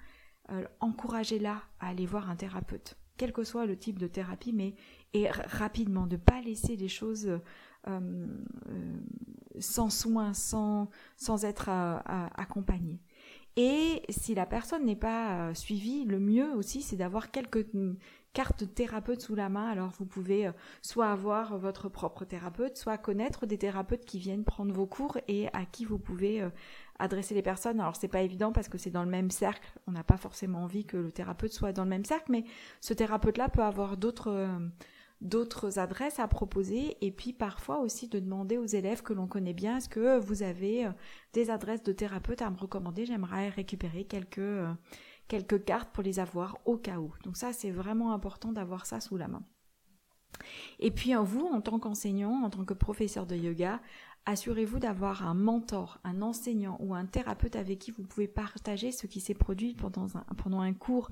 euh, 0.52 0.64
encouragez-la 0.80 1.62
à 1.80 1.88
aller 1.88 2.06
voir 2.06 2.30
un 2.30 2.36
thérapeute, 2.36 2.98
quel 3.18 3.34
que 3.34 3.44
soit 3.44 3.66
le 3.66 3.78
type 3.78 3.98
de 3.98 4.08
thérapie, 4.08 4.54
mais 4.54 4.76
et 5.14 5.30
rapidement, 5.30 6.08
de 6.08 6.18
pas 6.18 6.42
laisser 6.42 6.76
les 6.76 6.88
choses 6.88 7.28
euh, 7.28 7.40
euh, 7.88 8.98
sans 9.60 9.90
soin, 9.90 10.34
sans, 10.34 10.90
sans 11.18 11.46
être 11.46 11.70
accompagnée. 11.70 13.00
Et 13.56 14.04
si 14.10 14.36
la 14.36 14.46
personne 14.46 14.84
n'est 14.84 14.98
pas 14.98 15.54
suivie, 15.56 16.04
le 16.04 16.20
mieux 16.20 16.54
aussi, 16.56 16.82
c'est 16.82 16.98
d'avoir 16.98 17.32
quelques 17.32 17.66
carte 18.36 18.76
thérapeute 18.76 19.22
sous 19.22 19.34
la 19.34 19.48
main. 19.50 19.68
Alors 19.68 19.92
vous 19.98 20.06
pouvez 20.06 20.46
euh, 20.46 20.52
soit 20.82 21.08
avoir 21.08 21.58
votre 21.58 21.88
propre 21.88 22.26
thérapeute, 22.26 22.78
soit 22.78 22.98
connaître 22.98 23.46
des 23.46 23.58
thérapeutes 23.58 24.04
qui 24.06 24.20
viennent 24.20 24.44
prendre 24.44 24.74
vos 24.74 24.86
cours 24.86 25.18
et 25.30 25.48
à 25.54 25.66
qui 25.66 25.86
vous 25.86 25.98
pouvez 25.98 26.42
euh, 26.42 26.50
adresser 27.00 27.34
les 27.34 27.42
personnes. 27.42 27.80
Alors 27.80 27.96
c'est 27.96 28.10
pas 28.10 28.22
évident 28.22 28.52
parce 28.52 28.68
que 28.68 28.78
c'est 28.78 28.92
dans 28.92 29.06
le 29.06 29.10
même 29.10 29.32
cercle. 29.32 29.68
On 29.88 29.94
n'a 29.94 30.04
pas 30.04 30.18
forcément 30.18 30.64
envie 30.64 30.86
que 30.86 30.98
le 30.98 31.12
thérapeute 31.12 31.54
soit 31.54 31.72
dans 31.72 31.86
le 31.86 31.90
même 31.90 32.04
cercle, 32.04 32.30
mais 32.30 32.44
ce 32.82 32.94
thérapeute-là 32.94 33.48
peut 33.48 33.64
avoir 33.64 33.96
d'autres 33.96 34.32
euh, 34.32 34.60
d'autres 35.22 35.80
adresses 35.80 36.20
à 36.20 36.28
proposer 36.28 36.98
et 37.00 37.10
puis 37.10 37.32
parfois 37.32 37.80
aussi 37.80 38.10
de 38.10 38.20
demander 38.20 38.58
aux 38.58 38.66
élèves 38.66 39.02
que 39.02 39.14
l'on 39.14 39.28
connaît 39.28 39.54
bien 39.54 39.78
est-ce 39.78 39.88
que 39.88 40.20
vous 40.20 40.44
avez 40.44 40.90
des 41.32 41.50
adresses 41.50 41.84
de 41.84 41.94
thérapeutes 41.94 42.42
à 42.42 42.50
me 42.50 42.58
recommander? 42.58 43.06
J'aimerais 43.06 43.48
récupérer 43.48 44.04
quelques 44.04 44.42
quelques 45.28 45.64
cartes 45.64 45.92
pour 45.92 46.04
les 46.04 46.20
avoir 46.20 46.58
au 46.66 46.78
cas 46.78 46.98
où. 46.98 47.14
Donc 47.24 47.38
ça, 47.38 47.54
c'est 47.54 47.72
vraiment 47.72 48.14
important 48.14 48.52
d'avoir 48.52 48.86
ça 48.86 49.00
sous 49.00 49.18
la 49.18 49.28
main. 49.28 49.44
Et 50.80 50.92
puis 50.92 51.14
vous, 51.14 51.46
en 51.46 51.62
tant 51.62 51.80
qu'enseignant, 51.80 52.44
en 52.44 52.50
tant 52.50 52.66
que 52.66 52.74
professeur 52.74 53.26
de 53.26 53.36
yoga, 53.36 53.80
assurez-vous 54.26 54.80
d'avoir 54.80 55.26
un 55.28 55.34
mentor, 55.34 56.00
un 56.04 56.22
enseignant 56.22 56.78
ou 56.80 56.96
un 56.96 57.06
thérapeute 57.06 57.56
avec 57.56 57.80
qui 57.80 57.92
vous 57.92 58.04
pouvez 58.04 58.28
partager 58.28 58.92
ce 58.92 59.08
qui 59.08 59.22
s'est 59.22 59.36
produit 59.36 59.76
pendant 59.76 60.08
un, 60.60 60.74
cours. 60.74 61.10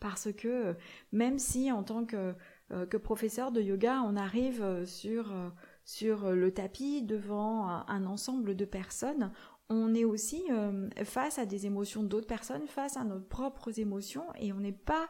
Parce 0.00 0.32
que 0.32 0.76
même 1.12 1.38
si 1.38 1.70
en 1.70 1.82
tant 1.82 2.04
que, 2.04 2.34
euh, 2.72 2.86
que 2.86 2.96
professeur 2.96 3.52
de 3.52 3.60
yoga, 3.60 4.02
on 4.04 4.16
arrive 4.16 4.62
euh, 4.62 4.84
euh, 5.04 5.50
sur 5.84 6.30
le 6.32 6.54
tapis 6.54 7.02
devant 7.02 7.66
un 7.66 8.06
ensemble 8.06 8.56
de 8.56 8.64
personnes, 8.64 9.32
on 9.68 9.94
est 9.94 10.04
aussi 10.04 10.42
euh, 10.50 10.88
face 11.04 11.38
à 11.38 11.46
des 11.46 11.66
émotions 11.66 12.02
d'autres 12.02 12.26
personnes, 12.26 12.66
face 12.66 12.96
à 12.96 13.04
nos 13.04 13.20
propres 13.20 13.78
émotions, 13.78 14.24
et 14.38 14.52
on 14.52 14.60
n'est 14.60 14.72
pas 14.72 15.08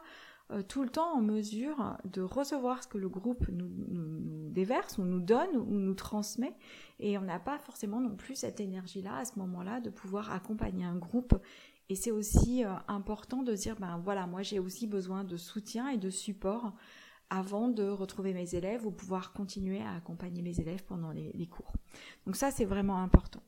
euh, 0.51 0.61
tout 0.61 0.83
le 0.83 0.89
temps 0.89 1.13
en 1.15 1.21
mesure 1.21 1.97
de 2.05 2.21
recevoir 2.21 2.83
ce 2.83 2.87
que 2.87 2.97
le 2.97 3.09
groupe 3.09 3.47
nous, 3.49 4.49
déverse 4.51 4.97
ou 4.97 5.03
nous 5.03 5.19
donne 5.19 5.55
ou 5.55 5.79
nous 5.79 5.95
transmet, 5.95 6.55
et 6.99 7.17
on 7.17 7.21
n'a 7.21 7.39
pas 7.39 7.59
forcément 7.59 7.99
non 7.99 8.15
plus 8.15 8.35
cette 8.35 8.59
énergie-là 8.59 9.17
à 9.17 9.25
ce 9.25 9.37
moment-là 9.39 9.79
de 9.79 9.89
pouvoir 9.89 10.31
accompagner 10.31 10.85
un 10.85 10.97
groupe. 10.97 11.35
Et 11.89 11.95
c'est 11.95 12.11
aussi 12.11 12.63
euh, 12.63 12.71
important 12.87 13.43
de 13.43 13.53
dire, 13.53 13.75
ben 13.77 13.99
voilà, 14.03 14.27
moi 14.27 14.41
j'ai 14.41 14.59
aussi 14.59 14.87
besoin 14.87 15.23
de 15.23 15.37
soutien 15.37 15.89
et 15.89 15.97
de 15.97 16.09
support 16.09 16.73
avant 17.29 17.67
de 17.67 17.83
retrouver 17.83 18.33
mes 18.33 18.53
élèves 18.55 18.85
ou 18.85 18.91
pouvoir 18.91 19.33
continuer 19.33 19.81
à 19.81 19.95
accompagner 19.95 20.41
mes 20.41 20.59
élèves 20.59 20.83
pendant 20.83 21.11
les 21.11 21.47
cours. 21.47 21.73
Donc 22.27 22.35
ça, 22.35 22.51
c'est 22.51 22.65
vraiment 22.65 23.01
important. 23.01 23.41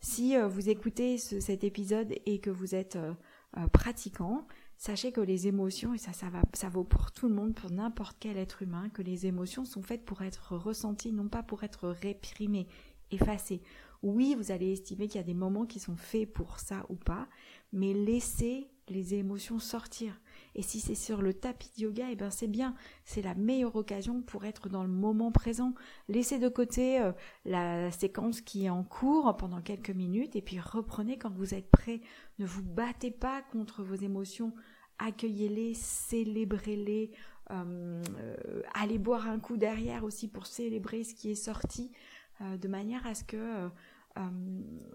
Si 0.00 0.34
euh, 0.34 0.48
vous 0.48 0.70
écoutez 0.70 1.18
cet 1.18 1.62
épisode 1.62 2.14
et 2.24 2.40
que 2.40 2.48
vous 2.48 2.74
êtes 2.74 2.96
euh, 2.96 3.12
euh, 3.58 3.66
pratiquant, 3.68 4.46
sachez 4.78 5.12
que 5.12 5.20
les 5.20 5.46
émotions, 5.46 5.92
et 5.92 5.98
ça, 5.98 6.14
ça, 6.14 6.30
va, 6.30 6.40
ça 6.54 6.70
vaut 6.70 6.84
pour 6.84 7.12
tout 7.12 7.28
le 7.28 7.34
monde, 7.34 7.54
pour 7.54 7.70
n'importe 7.70 8.16
quel 8.18 8.38
être 8.38 8.62
humain, 8.62 8.88
que 8.88 9.02
les 9.02 9.26
émotions 9.26 9.66
sont 9.66 9.82
faites 9.82 10.06
pour 10.06 10.22
être 10.22 10.56
ressenties, 10.56 11.12
non 11.12 11.28
pas 11.28 11.42
pour 11.42 11.64
être 11.64 11.88
réprimées, 11.88 12.66
effacées. 13.10 13.60
Oui, 14.02 14.34
vous 14.38 14.50
allez 14.50 14.72
estimer 14.72 15.06
qu'il 15.06 15.20
y 15.20 15.24
a 15.24 15.26
des 15.26 15.34
moments 15.34 15.66
qui 15.66 15.80
sont 15.80 15.96
faits 15.96 16.32
pour 16.32 16.60
ça 16.60 16.86
ou 16.88 16.94
pas, 16.94 17.28
mais 17.74 17.92
laissez 17.92 18.70
les 18.88 19.12
émotions 19.12 19.58
sortir. 19.58 20.18
Et 20.54 20.62
si 20.62 20.80
c'est 20.80 20.94
sur 20.94 21.22
le 21.22 21.32
tapis 21.32 21.70
de 21.76 21.82
yoga, 21.82 22.06
eh 22.10 22.16
ben 22.16 22.30
c'est 22.30 22.48
bien. 22.48 22.74
C'est 23.04 23.22
la 23.22 23.34
meilleure 23.34 23.76
occasion 23.76 24.22
pour 24.22 24.44
être 24.44 24.68
dans 24.68 24.82
le 24.82 24.88
moment 24.88 25.30
présent. 25.30 25.74
Laissez 26.08 26.38
de 26.38 26.48
côté 26.48 27.00
euh, 27.00 27.12
la 27.44 27.90
séquence 27.92 28.40
qui 28.40 28.66
est 28.66 28.70
en 28.70 28.82
cours 28.82 29.36
pendant 29.36 29.60
quelques 29.60 29.90
minutes 29.90 30.36
et 30.36 30.42
puis 30.42 30.58
reprenez 30.58 31.18
quand 31.18 31.32
vous 31.32 31.54
êtes 31.54 31.70
prêt. 31.70 32.00
Ne 32.38 32.46
vous 32.46 32.62
battez 32.62 33.10
pas 33.10 33.42
contre 33.52 33.82
vos 33.82 33.94
émotions. 33.94 34.52
Accueillez-les, 34.98 35.74
célébrez-les. 35.74 37.12
Euh, 37.50 38.02
euh, 38.18 38.62
allez 38.74 38.98
boire 38.98 39.28
un 39.28 39.38
coup 39.38 39.56
derrière 39.56 40.04
aussi 40.04 40.28
pour 40.28 40.46
célébrer 40.46 41.04
ce 41.04 41.14
qui 41.14 41.30
est 41.30 41.34
sorti, 41.34 41.90
de 42.40 42.68
manière 42.68 43.06
à 43.06 43.14
ce 43.14 43.22
que 43.22 43.68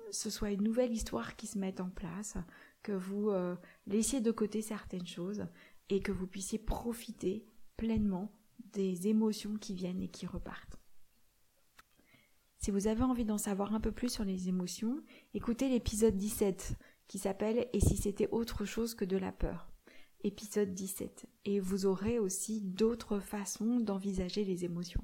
ce 0.10 0.30
soit 0.32 0.50
une 0.50 0.64
nouvelle 0.64 0.92
histoire 0.92 1.36
qui 1.36 1.46
se 1.46 1.60
mette 1.60 1.80
en 1.80 1.90
place, 1.90 2.38
que 2.86 2.92
vous 2.92 3.32
euh, 3.32 3.56
laissiez 3.88 4.22
de 4.22 4.30
côté 4.30 4.62
certaines 4.62 5.08
choses 5.08 5.48
et 5.90 6.02
que 6.02 6.12
vous 6.12 6.28
puissiez 6.28 6.60
profiter 6.60 7.44
pleinement 7.78 8.32
des 8.74 9.08
émotions 9.08 9.56
qui 9.56 9.74
viennent 9.74 10.04
et 10.04 10.08
qui 10.08 10.28
repartent. 10.28 10.78
Si 12.60 12.70
vous 12.70 12.86
avez 12.86 13.02
envie 13.02 13.26
d'en 13.26 13.40
savoir 13.40 13.74
un 13.74 13.80
peu 13.80 13.92
plus 13.92 14.10
sur 14.10 14.24
les 14.24 14.50
émotions, 14.50 15.02
écoutez 15.34 15.68
l'épisode 15.68 16.16
17 16.16 16.76
qui 17.08 17.18
s'appelle 17.18 17.68
Et 17.74 17.80
si 17.80 17.98
c'était 17.98 18.30
autre 18.30 18.66
chose 18.66 18.94
que 18.94 19.06
de 19.06 19.18
la 19.18 19.32
peur? 19.32 19.68
Épisode 20.24 20.76
17. 20.76 21.26
Et 21.46 21.60
vous 21.60 21.88
aurez 21.88 22.20
aussi 22.20 22.62
d'autres 22.62 23.20
façons 23.20 23.80
d'envisager 23.80 24.46
les 24.46 24.64
émotions. 24.64 25.04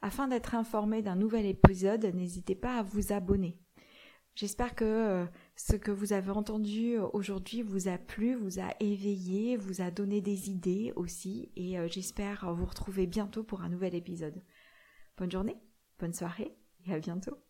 Afin 0.00 0.28
d'être 0.28 0.54
informé 0.54 1.02
d'un 1.02 1.16
nouvel 1.16 1.44
épisode, 1.44 2.06
n'hésitez 2.14 2.54
pas 2.54 2.78
à 2.78 2.82
vous 2.82 3.12
abonner. 3.12 3.58
J'espère 4.34 4.74
que 4.74 4.84
euh, 4.84 5.26
ce 5.54 5.76
que 5.76 5.92
vous 5.92 6.12
avez 6.12 6.30
entendu 6.30 6.98
aujourd'hui 7.12 7.62
vous 7.62 7.86
a 7.86 7.98
plu, 7.98 8.34
vous 8.34 8.58
a 8.58 8.74
éveillé, 8.80 9.56
vous 9.56 9.80
a 9.80 9.92
donné 9.92 10.20
des 10.20 10.50
idées 10.50 10.92
aussi 10.96 11.52
et 11.54 11.78
euh, 11.78 11.86
j'espère 11.88 12.52
vous 12.52 12.66
retrouver 12.66 13.06
bientôt 13.06 13.44
pour 13.44 13.62
un 13.62 13.68
nouvel 13.68 13.94
épisode. 13.94 14.42
Bonne 15.16 15.30
journée, 15.30 15.56
bonne 16.00 16.12
soirée 16.12 16.56
et 16.86 16.92
à 16.92 16.98
bientôt. 16.98 17.43